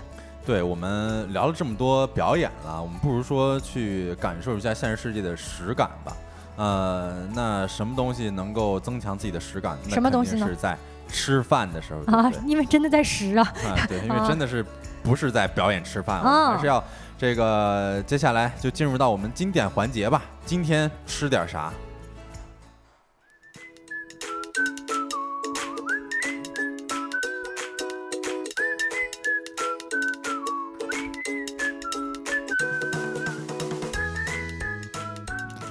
[0.49, 6.17] 对我们聊了这么多表演了，我们不如说去感受一下现实世界的实感吧。
[6.55, 9.77] 呃，那什么东西能够增强自己的实感？
[9.87, 10.47] 什么东西呢？
[10.47, 10.75] 是在
[11.07, 13.43] 吃饭的时候啊，因为真的在食啊。
[13.63, 14.65] 啊，对，因为真的是
[15.03, 16.83] 不是在表演吃饭啊，还是要
[17.15, 18.03] 这个。
[18.07, 20.23] 接下来就进入到我们经典环节吧。
[20.47, 21.71] 今天吃点啥？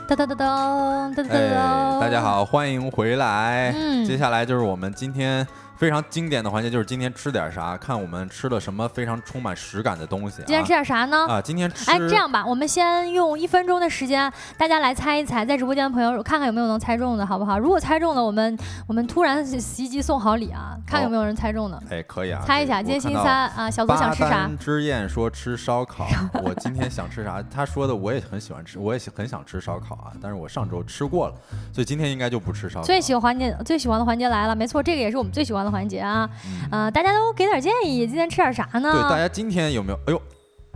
[0.09, 3.75] 噔噔噔噔噔噔，大家好，欢迎回来。
[3.77, 5.47] 嗯，接下来就是我们今天。
[5.79, 10.39] 非常经典的环节就是今天吃点啥，看我们吃了什么非常充满实感的东西。
[10.39, 11.24] 今天吃点啥呢？
[11.29, 11.89] 啊，今天吃。
[11.89, 17.57] 哎，这样吧，我们先用一分钟的时间，大家来猜一猜，在直播间的朋友看看有没有能猜中的，好不好？
[17.61, 18.59] 如果猜中了，我们
[18.89, 21.81] 我们突然袭击送好礼啊，看有没有人猜中的。
[21.91, 22.43] 哎，可以啊。
[22.45, 24.51] 猜一下，今天星期三啊，小泽想吃啥？
[24.59, 26.09] 之燕说吃烧烤，
[26.43, 27.41] 我今天想吃啥？
[27.55, 31.35] 他说的我也很喜欢吃，我也很想吃烧烤啊，但是我上周吃过了，
[31.72, 32.85] 所以今天应该就不吃烧烤。
[32.85, 36.29] 最喜欢环节，最喜欢的环节来了，没错，这个也是我们最喜欢的环节啊。
[36.71, 38.93] 呃，大家都给点建议，今天吃点啥呢？
[38.93, 39.99] 对，大家今天有没有？
[40.07, 40.23] 哎呦，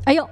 [0.04, 0.28] 哎呦，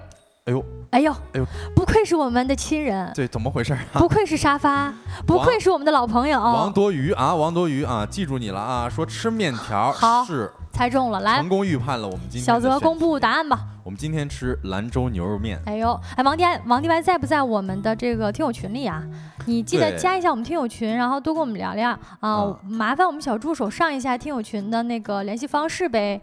[0.51, 3.11] 哎呦，哎呦，哎呦，不愧是我们的亲人。
[3.15, 3.77] 对，怎么回事？
[3.93, 4.93] 不愧是沙发，
[5.25, 6.41] 不愧是我们的老朋友。
[6.41, 8.89] 王多鱼啊，王多鱼啊，记住你了啊！
[8.89, 9.93] 说吃面条，
[10.27, 12.43] 是猜中了，来，成功预判了我们今天。
[12.43, 13.61] 小泽公布答案吧。
[13.85, 15.61] 我们今天吃兰州牛肉面。
[15.67, 19.03] 哎呦，哎，王迪王迪白在不在我们的这个听友群里啊？
[19.47, 22.57] 你记得加一下我们听友群，然后多跟我们聊聊啊！
[22.63, 26.21] 麻烦我们小助手上一下听友群的那个联系方式呗。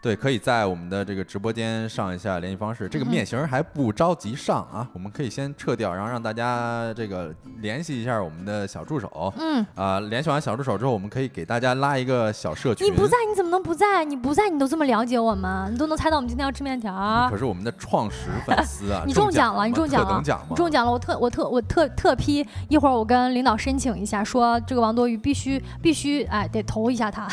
[0.00, 2.88] 对，可以在我们的这个直播间上一下联系方式。
[2.88, 9.34] 这个面型还不着急上啊，我们可以先撤掉，然后让大家这个联系一下我们的小助手。
[9.38, 12.86] 嗯，啊，联系完小助手之后，我们可以给大家拉一个小社群。
[12.86, 14.04] 你不在，你怎么能不在？
[14.04, 17.28] 你不在，你都这么了解我们，你都能猜到我们今天要吃面条。
[17.28, 20.92] 可是我们的创始粉丝啊， 你中奖了，你中奖了，你中奖了！
[20.92, 27.26] 我特我特我特特批，一会儿我跟领导申请一下，说这个王多鱼必须必须哎得投一下他。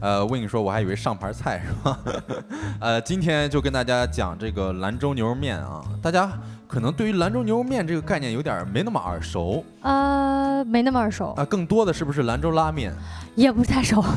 [0.00, 1.98] 呃，我跟你说，我还以为上盘菜是吧？
[2.80, 6.30] 呃，今天就跟大家讲这个兰州牛肉面啊，大家。
[6.68, 12.92] 可能对于兰州牛肉面这个概念有点没那么耳熟，呃，没那么耳熟啊，更多的是不是兰州拉面？
[13.34, 14.12] 也不太熟啊，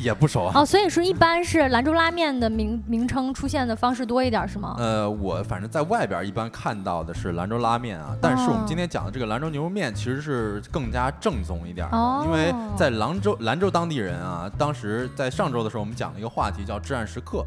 [0.00, 0.52] 也不熟啊。
[0.60, 4.76] 哦，所以说一般是兰州拉面的名名称出现的方式多一点是吗？
[4.78, 17.44] 呃，我反正在外边一般看到的是兰州拉面啊，但是我们今天讲的这个兰州牛肉面其实是更加正宗一点的，因为在兰州兰州当地人啊，当时在上周的时候我们讲了一个话题叫至暗时刻。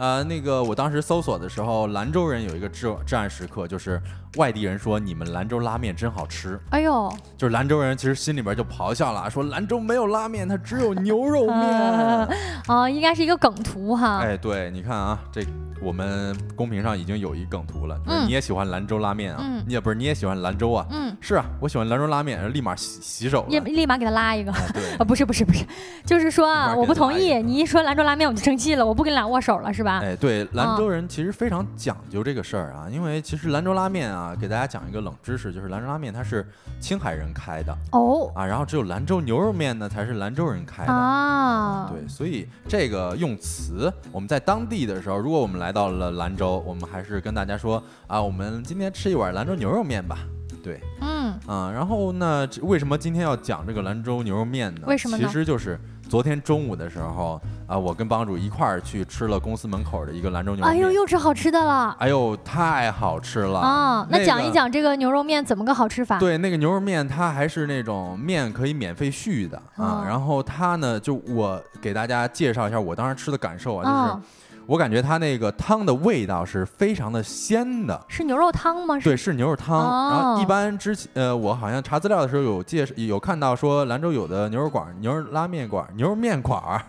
[0.00, 4.00] 呃，那个我当时搜索的时候，兰州人有一个至至暗时刻，就是
[4.36, 6.58] 外地人说你们兰州拉面真好吃。
[6.70, 11.56] 哎呦，就是兰州人其实心里边就咆哮了，说兰州没有拉面，它只有牛肉面。
[12.66, 14.18] 啊， 应该是一个梗图哈。
[14.18, 15.42] 哎，对，你看啊，这。
[15.82, 19.42] 我们公屏上已经有一梗图了，就是你也喜欢兰州拉面啊？
[19.66, 20.86] 你也不是你也喜欢兰州啊？
[20.90, 24.52] 嗯，是啊，我喜欢兰州拉面，立马洗洗手，立立马给他拉一个。
[24.74, 25.64] 对啊， 不是不是不是，
[26.04, 30.00] 就是说啊，我不同意，你一说兰州拉面我就生气了，我不跟你俩握手了，是吧？
[30.04, 36.46] 哎，对，兰州人其实非常讲究这个事儿啊，因为其实兰州拉面啊，给大家讲一个冷知识，就是兰州拉面它是
[36.78, 46.50] 青海人开的哦啊，然后只有兰州牛肉面呢才是兰州人开的啊，对，所以这个用词我们在当地的时候，如果我们来到了兰州。
[46.60, 50.18] 我们还是跟大家说啊，我们今天吃一碗兰州牛肉面吧。
[50.62, 54.82] 对，嗯啊，然后呢，为什么今天要讲这个兰州牛肉面呢？
[54.86, 55.26] 为什么呢？
[55.26, 55.78] 其实就是
[56.10, 60.76] 昨天中午的时候啊，我跟帮主一块儿去吃了公司门口的一个兰州牛肉面。
[60.76, 61.94] 哎呦，又吃好吃的了！
[62.00, 64.04] 哎呦，太好吃了啊！
[64.10, 66.18] 那讲一讲这个牛肉面怎么个好吃法？
[66.18, 70.02] 对，那个牛肉面它还是那种面可以免费续的啊。
[70.04, 74.26] 然后它呢，就我给大家介绍一下我当时吃的感受啊，就是。
[74.70, 78.96] 我感觉它那个汤的味道是非常的鲜的，是牛肉汤吗？
[79.00, 79.76] 对，是牛肉汤。
[80.12, 86.80] 然后一般之前，呃，我好像查资料的时候有介绍，有看到说兰州有的牛肉馆、牛肉拉面馆、牛肉面馆儿，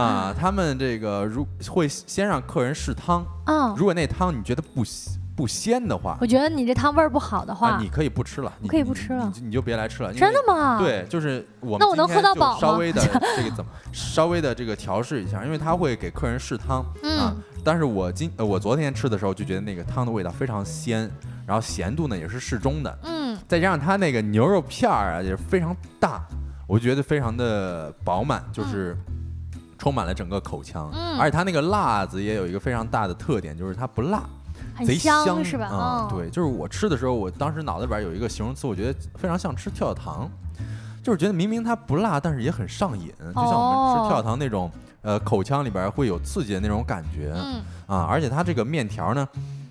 [0.00, 5.20] 啊，他们这个如会先让客人试汤，嗯，如果那汤你觉得不行。
[5.36, 10.12] 不鲜的话，我觉得你这汤味儿不好的话，你可以不吃了，你可以不吃了，你就别来吃了。
[10.14, 10.78] 真的吗？
[10.80, 13.02] 对，就是我那我能喝到饱稍微的
[13.36, 16.80] 这个怎么，稍微的这个调试一下，因为他会给客人试汤
[17.20, 17.36] 啊。
[17.62, 21.10] 但是我今呃我昨天吃的时候就觉得那个汤的味道非常鲜，
[21.46, 22.98] 然后咸度呢也是适中的。
[23.02, 26.24] 嗯，再加上它那个牛肉片儿啊也是非常大，
[26.66, 28.96] 我觉得非常的饱满，就是
[29.76, 30.90] 充满了整个口腔。
[30.94, 34.22] 嗯，而且它那个辣子也有一个非常大的特点，就是它不辣。
[34.84, 35.66] 贼香是吧？
[35.66, 40.30] 啊，对，就是我吃的时候，我当时脑子里边有一个形容词，我觉得非常像吃跳跳糖，
[41.02, 44.70] 就是觉得明明它不辣，但是也很上瘾，就像我们吃跳跳糖那种，
[45.02, 47.32] 呃，口腔里边会有刺激的那种感觉。
[47.34, 49.28] 嗯，啊，而且它这个面条呢，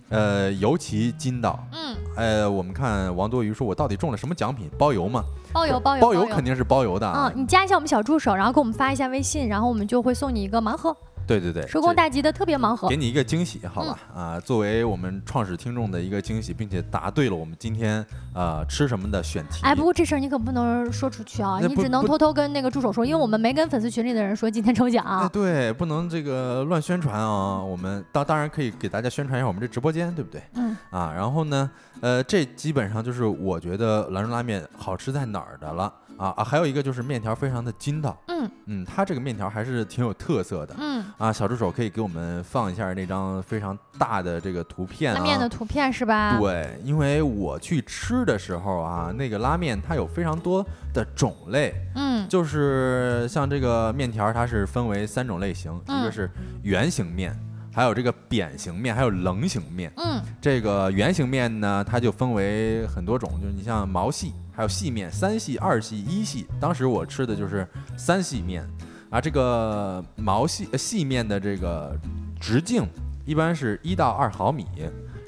[0.10, 1.60] 呃，尤其筋道。
[1.72, 4.70] 嗯，呃，我们看王多鱼说，我到底中了什么奖品？
[4.78, 5.24] 包邮吗？
[5.54, 7.10] 包邮，包邮，包包邮肯定是包邮的。
[7.12, 10.96] 嗯，你加一下我们小助手，然后给我们发一下微信，然后我们就会送你一个盲盒。
[11.26, 14.00] 对对对，收工大吉的特别盲盒，给你一个惊喜，好吧？
[14.14, 19.62] 啊，作为我们创始听众的一个惊喜，并且答对了我们今天呃吃什么的选题。
[19.64, 25.28] 哎，不过这事儿你可不能说出去啊，你只能偷偷跟那个助手说，因为我们没跟粉丝群里的人说今天抽奖啊。
[25.28, 27.62] 对，不能这个乱宣传啊。
[27.62, 30.42] 我们当当然可以给大家宣传一下我们这直播间，对不对？
[30.54, 30.76] 嗯。
[30.92, 31.70] 啊，然后呢，
[32.02, 35.92] 呃，这基本上就是我觉得兰州拉面好吃在哪儿的了。
[36.18, 46.38] 啊啊，还有一个就是面条非常的筋道，嗯嗯，它这个面条还是挺有特色的，嗯啊，小助手可以给我们放一下那张非常大的这个图片，拉面的图片是吧？
[46.40, 56.30] 对，因为我去吃的时候啊，那个拉面它有非常多的种类，嗯，就是像这个面条它是分为三种类型，一个是
[56.64, 57.38] 圆形面，
[57.74, 64.34] 还有这个扁形面，还有棱形面，嗯，这个圆形面呢，它就分为很多种，就是你像毛细。
[64.56, 66.48] 还有细面，三细、二细、一细。
[66.60, 68.66] 当时我吃的就是三细面，
[69.10, 71.94] 啊，这个毛细细面的这个
[72.40, 72.88] 直径
[73.26, 74.66] 一般是一到二毫米，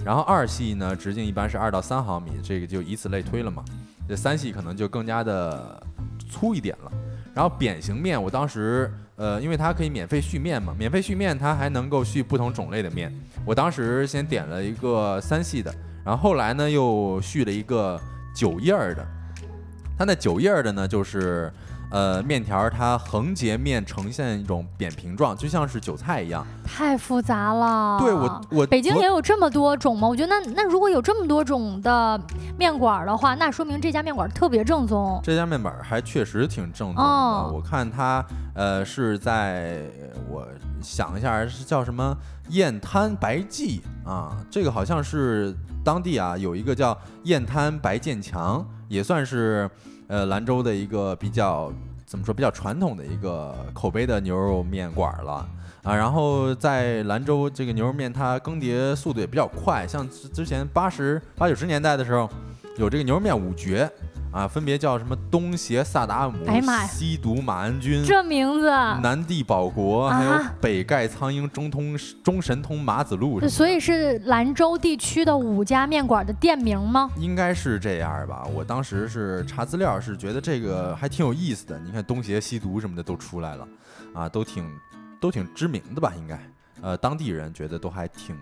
[0.06, 3.66] 然后二细呢直径一般是二到三毫米，这个就以此类推了嘛。
[4.08, 5.84] 这三细可能就更加的
[6.30, 6.92] 粗一点了。
[7.34, 13.14] 然后扁形面，我当时呃，因为它可以免费续面嘛，免费续面它还能够续不同种类的面。
[13.46, 15.72] 我当时先点了一个三细的，
[16.06, 18.00] 然后后来呢又续了一个
[18.34, 19.06] 九叶儿的。
[19.98, 21.52] 它那九叶的呢，就是，
[21.90, 26.46] 呃，面条它横截面呈现一种扁平状，就像是韭菜一样。
[26.64, 27.98] 太复杂了。
[28.00, 30.08] 对我，我北京也有这么多种吗？
[30.08, 32.20] 我觉得那那如果有这么多种的
[32.58, 35.20] 面馆的话，那说明这家面馆特别正宗。
[35.24, 37.52] 这家面馆还确实挺正宗的。
[37.52, 38.24] 我看它，
[38.54, 39.82] 呃，是在
[40.30, 40.48] 我
[40.82, 42.16] 想一下，是叫什么
[42.50, 44.38] 燕滩白记啊？
[44.52, 45.56] 这个好像是
[45.88, 48.68] 当地啊有一个叫燕滩白建强。
[48.90, 49.70] 也算是，
[50.08, 51.72] 呃，兰州的一个比较
[52.06, 55.46] 怎么说比较传统的一个口碑的牛肉面馆了
[55.84, 55.96] 啊。
[55.96, 59.86] 然后在兰州这个牛肉面，它更迭速度也比较快。
[59.88, 62.30] 像之前八十八九十年代的时候，
[62.78, 63.90] 有这个牛肉面五绝。
[64.38, 70.32] 啊，分别叫什么东邪萨达姆、哎西毒马鞍军，这名字，南帝保国，还有
[70.62, 77.10] 北丐苍鹰、中通中神通马子路，所以是兰州地区的五家面馆的店名吗？
[77.18, 78.46] 应该是这样吧。
[78.54, 81.80] 我当时是查资料，是觉得这个还挺有意思的。
[81.80, 83.68] 你看东邪西毒什么的都出来了，
[84.14, 84.72] 啊，都挺
[85.20, 86.14] 都挺知名的吧？
[86.16, 86.40] 应该，
[86.82, 88.38] 呃，当地人觉得都还挺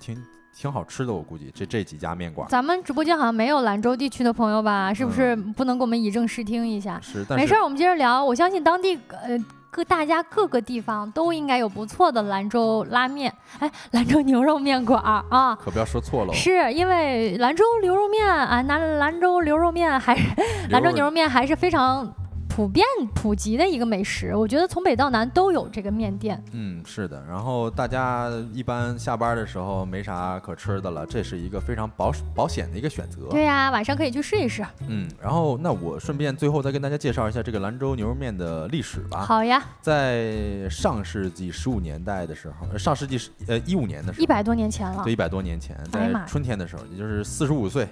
[0.00, 0.20] 挺。
[0.58, 2.48] 挺好吃的，我估计这这几家面馆。
[2.48, 4.92] 咱们直播间好像没有兰州地区的朋友吧？
[4.94, 6.98] 是不是不能给我们以正视听一下？
[7.02, 8.24] 是，没事儿，我们接着聊。
[8.24, 9.38] 我相信当地呃
[9.70, 15.54] 各大家各个地方都应该有不错的兰州拉面，哎，兰州牛肉面馆啊。
[15.60, 16.32] 可不要说错了。
[16.32, 20.22] 是因为兰州牛肉面啊，兰兰州牛肉面还是
[20.70, 22.10] 兰州牛肉面还是非常。
[22.56, 26.42] 普遍普及的一个美食，我觉得从北到南都有这个面店。
[26.52, 27.22] 嗯，是的。
[27.28, 33.28] 然后大家一般下班的时候没啥可吃的了，这是一个非常保保险的一个选择。
[33.28, 34.64] 对呀，晚上可以去试一试。
[34.88, 39.20] 嗯，然后那我顺便最后再跟大家介绍一下这个兰州牛肉面的历史吧。
[39.20, 45.02] 好呀，在上世纪十五年代的时候，上世纪呃一五年的时候，一百多年前了。
[45.04, 47.86] 对，一百多年前，在春天的时候，也就是四十五岁，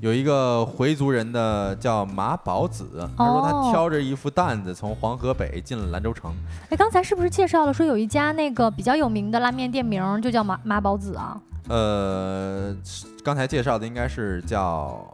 [0.00, 4.07] 有一个回族人的叫马宝子，他说他挑着。
[4.08, 6.32] 一副担子从黄河北进了兰州城。
[6.70, 11.40] 哎，刚才是不是介绍了说有一家那个比较有名的拉面店名就叫马马宝子啊？
[11.68, 12.74] 呃，
[13.22, 15.04] 刚才介绍的应该是叫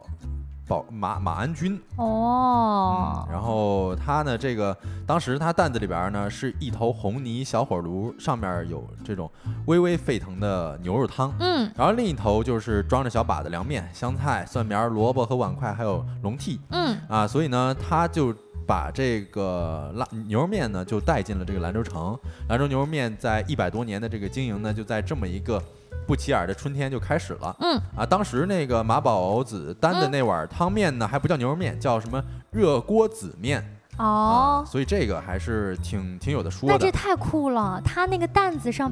[0.65, 3.27] 宝马马鞍军哦。
[3.29, 4.75] 然后他呢，这个
[5.05, 9.29] 当时他担子里边呢是一头红泥小火炉，上面有这种
[9.65, 11.33] 微微沸腾的牛肉汤。
[11.39, 11.69] 嗯。
[11.75, 16.57] 然后另一头就是装着小把的凉面、香菜、蒜苗、萝卜和碗筷，还有笼屉。
[16.69, 16.97] 嗯。
[17.09, 18.33] 啊，所以呢，他就。
[18.65, 22.17] 把这个拉牛肉面呢，就带进了这个兰州城。
[22.49, 25.61] 兰州牛肉面在一百多年的这个经营呢，就在这么一个
[26.07, 27.55] 不起眼的春天就开始了。
[27.59, 33.63] 嗯啊，当时那个马宝子担的那碗汤面呢，还不叫牛肉面，叫什么热锅子面
[33.97, 34.63] 哦。
[34.67, 36.73] 所以这个还是挺挺有的说的。
[36.75, 38.91] 那这太酷了，他那个担子上。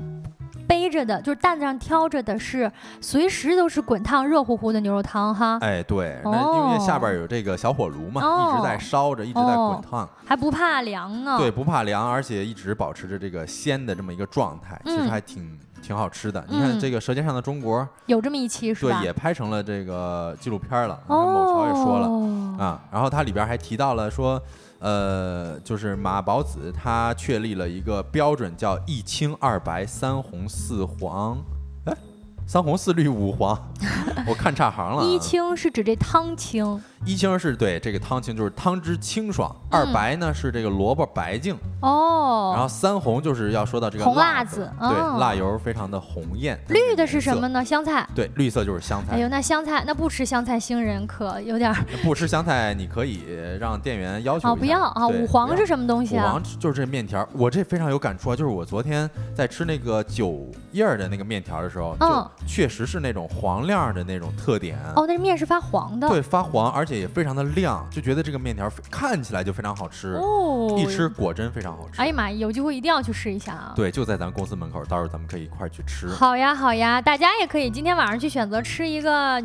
[0.68, 5.57] 背着的就是担子上挑着的是随时都是滚烫热乎乎的牛肉汤哈。
[5.61, 11.38] 哎，对，那因为下边有这个小火炉嘛，一直在烧着，一直在滚烫，还不怕凉呢。
[11.38, 16.43] 对，不怕凉，而且一直保持着这个鲜的这么一个状态，其实还挺挺好吃的。
[16.47, 18.99] 你看这个《舌尖上的中国》有这么一期是吧？
[18.99, 20.99] 对，也拍成了这个纪录片了。
[21.07, 24.41] 某潮也说了啊，然后它里边还提到了说。
[24.84, 31.41] 呃，就是马宝子他确立了一个标准，叫一清二白三红四黄，
[31.86, 31.97] 哎，
[32.45, 33.57] 三红四绿五黄，
[34.27, 35.05] 我看差行了。
[35.05, 46.58] 一清是指这汤清，一清是对这个汤清就是汤汁清爽，二白呢是这个萝卜白净哦，然后三红就是要说到这个红辣子，对，辣油非常的红艳。
[46.70, 47.64] 绿的是什么呢？
[47.64, 48.08] 香菜。
[48.16, 49.16] 对，绿色就是香菜。
[49.16, 51.74] 哎呦，那香菜那不吃香菜星人可有点。
[52.04, 53.24] 不吃香菜，你可以
[53.60, 55.08] 让店员要求哦，不要啊。
[55.08, 56.26] 五黄是什么东西啊？
[56.26, 64.78] 五黄就是这面条，我这非常有感触啊，就是我昨天在吃那个九叶的那个面条的时候，就确实是那种黄亮的那种特点。
[64.95, 66.08] 哦，那面是发黄的。
[66.08, 72.01] 对，发黄，而且也非常的亮，就觉得这个面条看起来就非常好吃哦，一吃果真非常好吃。
[72.01, 73.73] 哎呀妈呀，有机会一定要去试一下啊！
[73.75, 76.07] 对，就在咱公司门口，到时候咱们可以一块去吃。
[76.09, 79.43] 好呀，好呀，大家也可以今天晚上去选择吃一个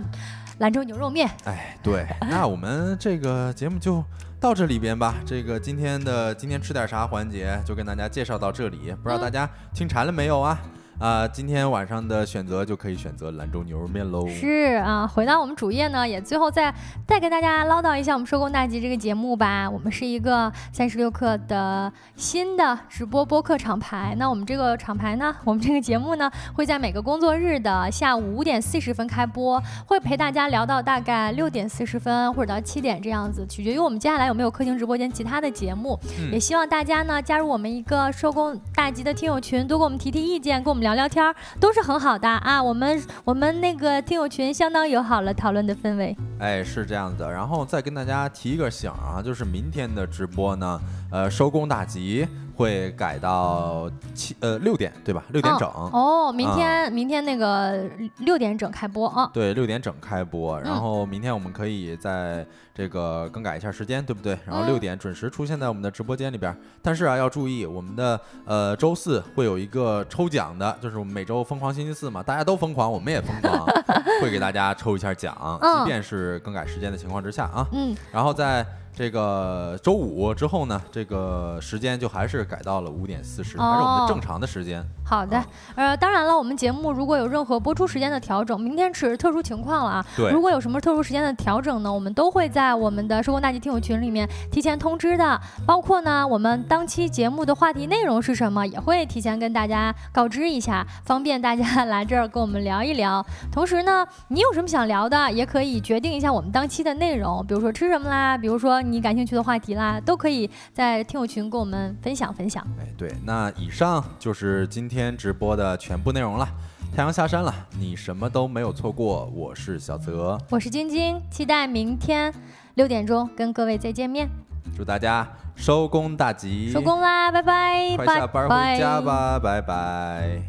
[0.59, 1.30] 兰州牛肉面。
[1.44, 4.05] 哎，对， 那我们这个节目就
[4.40, 5.14] 到这里边吧。
[5.26, 10.59] 这个今天的今天吃点啥环节就跟大家介绍到这里，不知道大家听馋了没有啊？
[10.99, 14.26] 啊，今天晚上的选择就可以选择兰州牛肉面喽。
[14.26, 16.74] 是啊，回到我们主页呢，也最后再
[17.07, 19.70] 再跟大家唠叨一下我们收工大吉这个节目吧。
[19.70, 24.12] 我们是一个三十六克的新的直播播客厂牌。
[24.18, 35.96] 那我们这个厂牌呢，我们这个节目呢，会在每个工作日的下午五点四十分开播，会陪大家聊到大概六点四十分或者到七点这样子，取决于我们接下来有没有客厅直播间其他的节目。
[36.32, 40.88] 也希望大家呢加入我们一个收工大吉的听友群，多给我们提提意见，跟我们聊。
[40.89, 46.16] 聊聊天都是很好的啊，我们我们那个听友群相当友好了，讨论的氛围。
[46.39, 50.80] 哎，是这样的，然后再跟大家提一个醒啊，就是明天的直播呢，
[51.11, 52.26] 呃，收工大吉。
[52.59, 55.23] 会改到七呃六点对吧？
[55.29, 56.33] 六点整哦。
[56.33, 57.89] 明天明天那个
[58.19, 59.31] 六点整开播啊。
[59.33, 60.61] 对，六点整开播。
[60.61, 62.45] 然后明天我们可以在
[62.75, 64.37] 这个更改一下时间，对不对？
[64.45, 66.53] 然后六点准时出现在我们的直播间里边。
[66.83, 73.65] 但是啊，要注意，我们的呃周四会有一个抽奖的，就是我们每周疯狂星期四嘛，大家都疯狂，我们也疯狂，
[74.21, 77.65] 会给大家抽一下奖，即便是更改时间的情况之下啊。
[77.73, 77.97] 嗯。
[78.11, 78.67] 然后在。
[78.99, 84.84] 这个周五之后呢，这个时间就还是改到了五点四十，还是我们的正常的时间。
[85.09, 85.43] 好的，
[85.75, 90.07] 呃，当然了，我们节目如果有任何播出时间的调整，明天只是特殊情况了啊。
[90.17, 90.31] 对。
[90.31, 95.41] 如果有什么特殊时间的调整呢，我们都会在我们的收工大吉听友群里面提前通知的。
[95.67, 103.25] 包括呢，我们当期节目的话题内容是什么，也会提前跟大家告知一下，方便大家来这儿跟我们聊一聊。
[103.51, 108.83] 同时呢，你有什么想聊的，也可以决定一下我们当期的内容，比如说吃什么啦，比如说。
[108.89, 112.67] 你感兴趣的话题啦，都可以在听友群跟我们分享分享。
[112.81, 116.49] 哎，对，那以上就是今天直播的全部内容了。
[116.96, 119.26] 太阳下山了，你什么都没有错过。
[119.34, 122.32] 我是小泽，我是晶晶，期待明天
[122.74, 124.28] 六点钟跟各位再见面。
[124.76, 126.70] 祝大家收工大吉！
[126.70, 127.96] 收工啦，拜拜！
[127.96, 130.40] 快下班回家吧，拜拜。